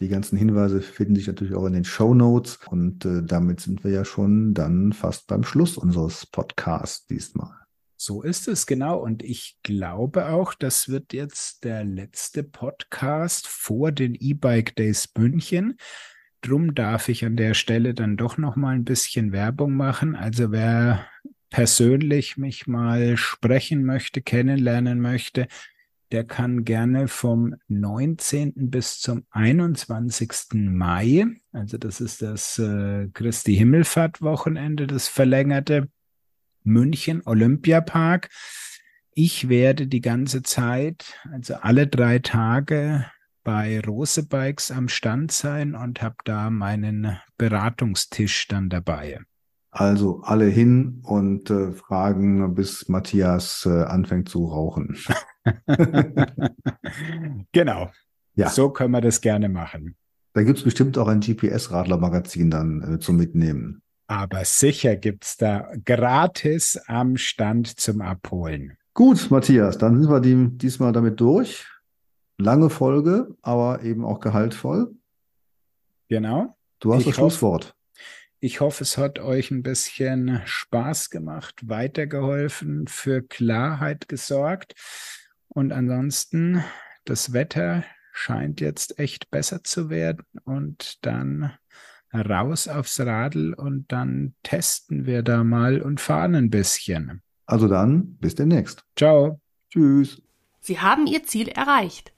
[0.00, 3.82] die ganzen Hinweise finden sich natürlich auch in den Show Notes und äh, damit sind
[3.82, 7.54] wir ja schon dann fast beim Schluss unseres Podcasts diesmal.
[7.96, 8.98] So ist es genau.
[8.98, 15.78] Und ich glaube auch, das wird jetzt der letzte Podcast vor den E-Bike Days München.
[16.42, 20.14] Drum darf ich an der Stelle dann doch noch mal ein bisschen Werbung machen.
[20.14, 21.06] Also wer
[21.48, 25.48] persönlich mich mal sprechen möchte, kennenlernen möchte,
[26.12, 28.52] der kann gerne vom 19.
[28.70, 30.54] bis zum 21.
[30.54, 35.88] Mai, also das ist das äh, Christi Himmelfahrt Wochenende, das verlängerte
[36.62, 38.30] München Olympiapark.
[39.12, 43.06] Ich werde die ganze Zeit, also alle drei Tage
[43.42, 49.20] bei Rose Bikes am Stand sein und habe da meinen Beratungstisch dann dabei.
[49.70, 54.96] Also alle hin und äh, fragen, bis Matthias äh, anfängt zu rauchen.
[57.52, 57.90] genau.
[58.34, 58.50] Ja.
[58.50, 59.96] So können wir das gerne machen.
[60.34, 63.82] Da gibt es bestimmt auch ein GPS-Radler-Magazin dann äh, zum Mitnehmen.
[64.06, 68.76] Aber sicher gibt es da gratis am Stand zum Abholen.
[68.94, 71.66] Gut, Matthias, dann sind wir die, diesmal damit durch.
[72.38, 74.94] Lange Folge, aber eben auch gehaltvoll.
[76.08, 76.56] Genau.
[76.80, 77.74] Du hast ich das Schlusswort.
[78.38, 84.74] Ich hoffe, es hat euch ein bisschen Spaß gemacht, weitergeholfen, für Klarheit gesorgt.
[85.56, 86.62] Und ansonsten,
[87.06, 87.82] das Wetter
[88.12, 90.22] scheint jetzt echt besser zu werden.
[90.44, 91.50] Und dann
[92.12, 97.22] raus aufs Radl und dann testen wir da mal und fahren ein bisschen.
[97.46, 98.84] Also dann, bis demnächst.
[98.96, 99.40] Ciao.
[99.70, 100.20] Tschüss.
[100.60, 102.12] Sie haben Ihr Ziel erreicht.